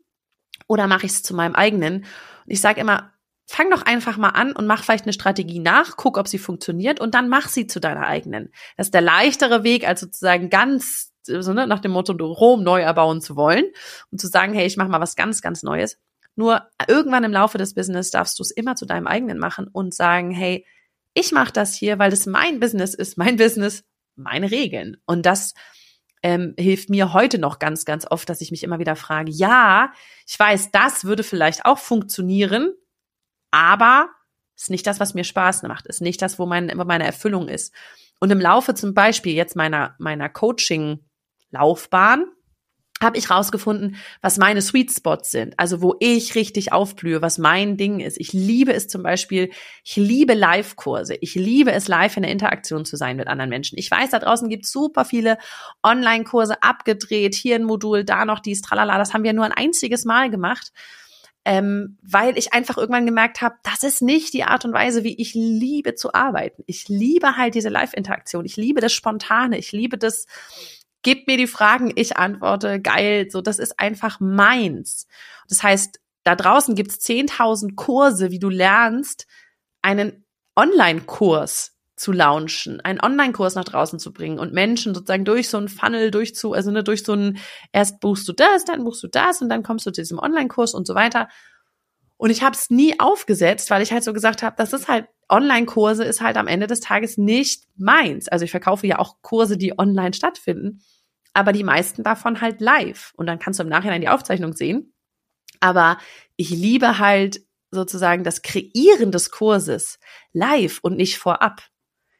Oder 0.68 0.86
mache 0.86 1.06
ich 1.06 1.12
es 1.12 1.24
zu 1.24 1.34
meinem 1.34 1.56
eigenen? 1.56 2.04
Und 2.04 2.06
ich 2.46 2.60
sage 2.60 2.80
immer, 2.80 3.12
fang 3.50 3.70
doch 3.70 3.82
einfach 3.82 4.18
mal 4.18 4.28
an 4.28 4.52
und 4.52 4.68
mach 4.68 4.84
vielleicht 4.84 5.04
eine 5.06 5.12
Strategie 5.12 5.58
nach, 5.58 5.96
guck, 5.96 6.16
ob 6.16 6.28
sie 6.28 6.38
funktioniert 6.38 7.00
und 7.00 7.16
dann 7.16 7.28
mach 7.28 7.48
sie 7.48 7.66
zu 7.66 7.80
deiner 7.80 8.06
eigenen. 8.06 8.52
Das 8.76 8.86
ist 8.86 8.94
der 8.94 9.00
leichtere 9.00 9.64
Weg, 9.64 9.88
als 9.88 10.00
sozusagen 10.00 10.48
ganz 10.48 11.12
so, 11.28 11.52
ne, 11.52 11.66
nach 11.66 11.80
dem 11.80 11.92
Motto, 11.92 12.12
Rom 12.12 12.62
neu 12.62 12.80
erbauen 12.80 13.20
zu 13.20 13.36
wollen 13.36 13.64
und 14.10 14.20
zu 14.20 14.26
sagen, 14.26 14.54
hey, 14.54 14.66
ich 14.66 14.76
mache 14.76 14.88
mal 14.88 15.00
was 15.00 15.16
ganz, 15.16 15.42
ganz 15.42 15.62
Neues. 15.62 15.98
Nur 16.34 16.62
irgendwann 16.86 17.24
im 17.24 17.32
Laufe 17.32 17.58
des 17.58 17.74
Business 17.74 18.10
darfst 18.10 18.38
du 18.38 18.42
es 18.42 18.50
immer 18.50 18.76
zu 18.76 18.86
deinem 18.86 19.06
eigenen 19.06 19.38
machen 19.38 19.68
und 19.68 19.94
sagen, 19.94 20.30
hey, 20.30 20.64
ich 21.14 21.32
mache 21.32 21.52
das 21.52 21.74
hier, 21.74 21.98
weil 21.98 22.10
das 22.10 22.26
mein 22.26 22.60
Business 22.60 22.94
ist, 22.94 23.18
mein 23.18 23.36
Business, 23.36 23.84
meine 24.14 24.50
Regeln. 24.50 24.96
Und 25.04 25.26
das 25.26 25.54
ähm, 26.22 26.54
hilft 26.58 26.90
mir 26.90 27.12
heute 27.12 27.38
noch 27.38 27.58
ganz, 27.58 27.84
ganz 27.84 28.06
oft, 28.08 28.28
dass 28.28 28.40
ich 28.40 28.50
mich 28.50 28.62
immer 28.62 28.78
wieder 28.78 28.96
frage, 28.96 29.30
ja, 29.30 29.92
ich 30.26 30.38
weiß, 30.38 30.70
das 30.70 31.04
würde 31.04 31.22
vielleicht 31.22 31.64
auch 31.64 31.78
funktionieren, 31.78 32.72
aber 33.50 34.08
ist 34.56 34.70
nicht 34.70 34.86
das, 34.86 35.00
was 35.00 35.14
mir 35.14 35.24
Spaß 35.24 35.62
macht, 35.62 35.86
ist 35.86 36.00
nicht 36.00 36.20
das, 36.20 36.38
wo, 36.38 36.46
mein, 36.46 36.72
wo 36.76 36.84
meine 36.84 37.04
Erfüllung 37.04 37.48
ist. 37.48 37.72
Und 38.20 38.30
im 38.30 38.40
Laufe 38.40 38.74
zum 38.74 38.94
Beispiel 38.94 39.34
jetzt 39.34 39.54
meiner, 39.54 39.94
meiner 39.98 40.28
Coaching-Laufbahn 41.52 42.26
habe 43.00 43.16
ich 43.16 43.30
rausgefunden, 43.30 43.94
was 44.22 44.38
meine 44.38 44.60
Sweet 44.60 44.90
Spots 44.90 45.30
sind, 45.30 45.54
also 45.56 45.80
wo 45.80 45.94
ich 46.00 46.34
richtig 46.34 46.72
aufblühe, 46.72 47.22
was 47.22 47.38
mein 47.38 47.76
Ding 47.76 48.00
ist. 48.00 48.18
Ich 48.18 48.32
liebe 48.32 48.72
es 48.72 48.88
zum 48.88 49.04
Beispiel, 49.04 49.50
ich 49.84 49.94
liebe 49.94 50.34
Live-Kurse, 50.34 51.14
ich 51.14 51.36
liebe 51.36 51.70
es, 51.70 51.86
live 51.86 52.16
in 52.16 52.24
der 52.24 52.32
Interaktion 52.32 52.84
zu 52.84 52.96
sein 52.96 53.16
mit 53.16 53.28
anderen 53.28 53.50
Menschen. 53.50 53.78
Ich 53.78 53.88
weiß, 53.88 54.10
da 54.10 54.18
draußen 54.18 54.48
gibt 54.48 54.64
es 54.64 54.72
super 54.72 55.04
viele 55.04 55.38
Online-Kurse 55.84 56.60
abgedreht, 56.64 57.36
hier 57.36 57.54
ein 57.54 57.62
Modul, 57.62 58.02
da 58.04 58.24
noch 58.24 58.40
dies, 58.40 58.62
tralala, 58.62 58.98
das 58.98 59.14
haben 59.14 59.22
wir 59.22 59.32
nur 59.32 59.44
ein 59.44 59.52
einziges 59.52 60.04
Mal 60.04 60.28
gemacht 60.28 60.72
ähm, 61.48 61.96
weil 62.02 62.36
ich 62.36 62.52
einfach 62.52 62.76
irgendwann 62.76 63.06
gemerkt 63.06 63.40
habe, 63.40 63.54
das 63.62 63.82
ist 63.82 64.02
nicht 64.02 64.34
die 64.34 64.44
Art 64.44 64.66
und 64.66 64.74
Weise, 64.74 65.02
wie 65.02 65.14
ich 65.18 65.32
liebe 65.32 65.94
zu 65.94 66.12
arbeiten. 66.12 66.62
Ich 66.66 66.88
liebe 66.90 67.38
halt 67.38 67.54
diese 67.54 67.70
Live-Interaktion, 67.70 68.44
ich 68.44 68.56
liebe 68.56 68.82
das 68.82 68.92
Spontane, 68.92 69.56
ich 69.56 69.72
liebe 69.72 69.96
das 69.96 70.26
gebt 71.02 71.26
mir 71.26 71.36
die 71.36 71.46
Fragen, 71.46 71.92
ich 71.94 72.16
antworte, 72.16 72.80
geil, 72.80 73.28
so, 73.30 73.40
das 73.40 73.58
ist 73.58 73.78
einfach 73.78 74.20
meins. 74.20 75.06
Das 75.48 75.62
heißt, 75.62 76.00
da 76.24 76.36
draußen 76.36 76.74
gibt's 76.74 76.96
10.000 76.96 77.74
Kurse, 77.76 78.30
wie 78.30 78.38
du 78.38 78.48
lernst, 78.48 79.26
einen 79.82 80.24
Online-Kurs 80.56 81.76
zu 81.96 82.12
launchen, 82.12 82.80
einen 82.80 83.00
Online-Kurs 83.00 83.54
nach 83.54 83.64
draußen 83.64 83.98
zu 83.98 84.12
bringen 84.12 84.38
und 84.38 84.52
Menschen 84.52 84.94
sozusagen 84.94 85.24
durch 85.24 85.48
so 85.48 85.56
einen 85.56 85.68
Funnel 85.68 86.10
durchzu, 86.10 86.52
also 86.52 86.70
ne, 86.70 86.84
durch 86.84 87.04
so 87.04 87.12
einen, 87.12 87.38
erst 87.72 88.00
buchst 88.00 88.28
du 88.28 88.32
das, 88.32 88.64
dann 88.64 88.84
buchst 88.84 89.02
du 89.02 89.08
das 89.08 89.42
und 89.42 89.48
dann 89.48 89.62
kommst 89.62 89.86
du 89.86 89.90
zu 89.90 90.00
diesem 90.00 90.18
Online-Kurs 90.18 90.74
und 90.74 90.86
so 90.86 90.94
weiter. 90.94 91.28
Und 92.16 92.30
ich 92.30 92.42
habe 92.42 92.56
es 92.56 92.70
nie 92.70 92.98
aufgesetzt, 92.98 93.70
weil 93.70 93.82
ich 93.82 93.92
halt 93.92 94.04
so 94.04 94.12
gesagt 94.12 94.42
habe, 94.42 94.56
das 94.56 94.72
ist 94.72 94.88
halt 94.88 95.06
Online-Kurse 95.28 96.04
ist 96.04 96.20
halt 96.20 96.36
am 96.36 96.46
Ende 96.46 96.66
des 96.66 96.80
Tages 96.80 97.18
nicht 97.18 97.64
meins. 97.76 98.28
Also 98.28 98.44
ich 98.44 98.50
verkaufe 98.50 98.86
ja 98.86 98.98
auch 98.98 99.20
Kurse, 99.22 99.56
die 99.56 99.78
online 99.78 100.14
stattfinden, 100.14 100.82
aber 101.34 101.52
die 101.52 101.64
meisten 101.64 102.02
davon 102.02 102.40
halt 102.40 102.60
live. 102.60 103.12
Und 103.16 103.26
dann 103.26 103.38
kannst 103.38 103.58
du 103.58 103.64
im 103.64 103.68
Nachhinein 103.68 104.00
die 104.00 104.08
Aufzeichnung 104.08 104.54
sehen. 104.54 104.94
Aber 105.60 105.98
ich 106.36 106.50
liebe 106.50 106.98
halt 106.98 107.42
sozusagen 107.70 108.24
das 108.24 108.42
Kreieren 108.42 109.12
des 109.12 109.30
Kurses 109.30 109.98
live 110.32 110.78
und 110.82 110.96
nicht 110.96 111.18
vorab. 111.18 111.62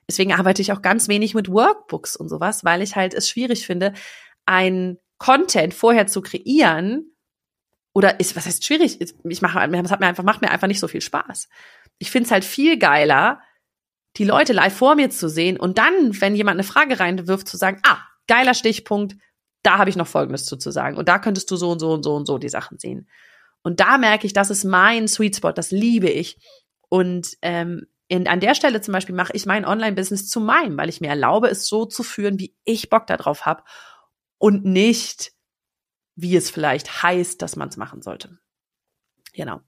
Deswegen 0.08 0.32
arbeite 0.32 0.62
ich 0.62 0.72
auch 0.72 0.82
ganz 0.82 1.08
wenig 1.08 1.34
mit 1.34 1.50
Workbooks 1.50 2.16
und 2.16 2.28
sowas, 2.28 2.64
weil 2.64 2.82
ich 2.82 2.96
halt 2.96 3.14
es 3.14 3.28
schwierig 3.28 3.66
finde, 3.66 3.92
ein 4.46 4.98
Content 5.18 5.74
vorher 5.74 6.06
zu 6.06 6.22
kreieren 6.22 7.12
oder 7.98 8.20
ist, 8.20 8.37
was 8.37 8.46
heißt 8.46 8.64
schwierig? 8.64 9.00
Ich 9.00 9.42
mache, 9.42 9.58
es 9.58 9.90
hat 9.90 9.98
mir 9.98 10.06
einfach, 10.06 10.22
macht 10.22 10.40
mir 10.40 10.52
einfach 10.52 10.68
nicht 10.68 10.78
so 10.78 10.87
viel 10.87 11.00
Spaß. 11.00 11.48
Ich 11.98 12.12
finde 12.12 12.26
es 12.26 12.30
halt 12.30 12.44
viel 12.44 12.78
geiler, 12.78 13.40
die 14.16 14.24
Leute 14.24 14.52
live 14.52 14.72
vor 14.72 14.94
mir 14.94 15.11
zu 15.11 15.28
sehen 15.28 15.58
und 15.58 15.78
dann, 15.78 16.20
wenn 16.20 16.37
jemand 16.37 16.54
eine 16.54 16.62
Frage 16.62 17.00
reinwirft, 17.00 17.48
zu 17.48 17.56
sagen, 17.56 17.80
ah, 17.84 17.98
geiler 18.28 18.54
Stichpunkt, 18.54 19.16
da 19.64 19.78
habe 19.78 19.90
ich 19.90 19.96
noch 19.96 20.06
Folgendes 20.06 20.46
zu, 20.46 20.56
zu 20.56 20.70
sagen. 20.70 20.96
Und 20.96 21.08
da 21.08 21.18
könntest 21.18 21.50
du 21.50 21.56
so 21.56 21.72
und 21.72 21.80
so 21.80 21.90
und 21.90 22.04
so 22.04 22.14
und 22.14 22.26
so 22.26 22.38
die 22.38 22.48
Sachen 22.48 22.78
sehen. 22.78 23.08
Und 23.64 23.80
da 23.80 23.98
merke 23.98 24.28
ich, 24.28 24.32
das 24.32 24.50
ist 24.50 24.62
mein 24.62 25.08
Sweet 25.08 25.34
Spot, 25.34 25.50
das 25.50 25.72
liebe 25.72 26.08
ich. 26.08 26.38
Und 26.88 27.37
ähm, 27.42 27.84
in, 28.06 28.28
an 28.28 28.38
der 28.38 28.54
Stelle 28.54 28.80
zum 28.80 28.92
Beispiel 28.92 29.16
mache 29.16 29.32
ich 29.34 29.44
mein 29.44 29.64
Online-Business 29.64 30.28
zu 30.28 30.38
meinem, 30.38 30.78
weil 30.78 30.88
ich 30.88 31.00
mir 31.00 31.08
erlaube, 31.08 31.48
es 31.48 31.66
so 31.66 31.84
zu 31.84 32.04
führen, 32.04 32.38
wie 32.38 32.54
ich 32.64 32.90
Bock 32.90 33.08
darauf 33.08 33.44
habe 33.44 33.64
und 34.38 34.64
nicht, 34.64 35.32
wie 36.20 36.37
es 36.37 36.50
vielleicht 36.50 37.02
heißt, 37.02 37.40
dass 37.40 37.57
man 37.57 37.68
es 37.68 37.76
machen 37.76 38.02
sollte. 38.02 38.38
Genau. 39.33 39.61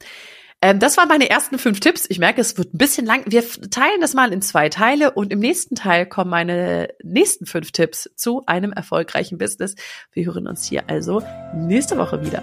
Ähm, 0.63 0.79
das 0.79 0.97
waren 0.97 1.09
meine 1.09 1.31
ersten 1.31 1.59
fünf 1.59 1.81
Tipps. 1.81 2.07
Ich 2.09 2.19
merke, 2.19 2.41
es 2.41 2.59
wird 2.59 2.75
ein 2.75 2.79
bisschen 2.79 3.07
lang. 3.07 3.23
Wir 3.27 3.43
teilen 3.71 4.01
das 4.01 4.15
mal 4.15 4.33
in 4.33 4.43
zwei 4.43 4.69
Teile 4.69 5.13
und 5.13 5.33
im 5.33 5.39
nächsten 5.39 5.75
Teil 5.75 6.07
kommen 6.07 6.31
meine 6.31 6.89
nächsten 7.03 7.47
fünf 7.47 7.73
Tipps 7.73 8.11
zu 8.17 8.43
einem 8.47 8.73
erfolgreichen 8.73 9.39
Business. 9.39 9.75
Wir 10.13 10.27
hören 10.27 10.47
uns 10.47 10.67
hier 10.67 10.85
also 10.89 11.23
nächste 11.55 11.97
Woche 11.97 12.25
wieder. 12.25 12.43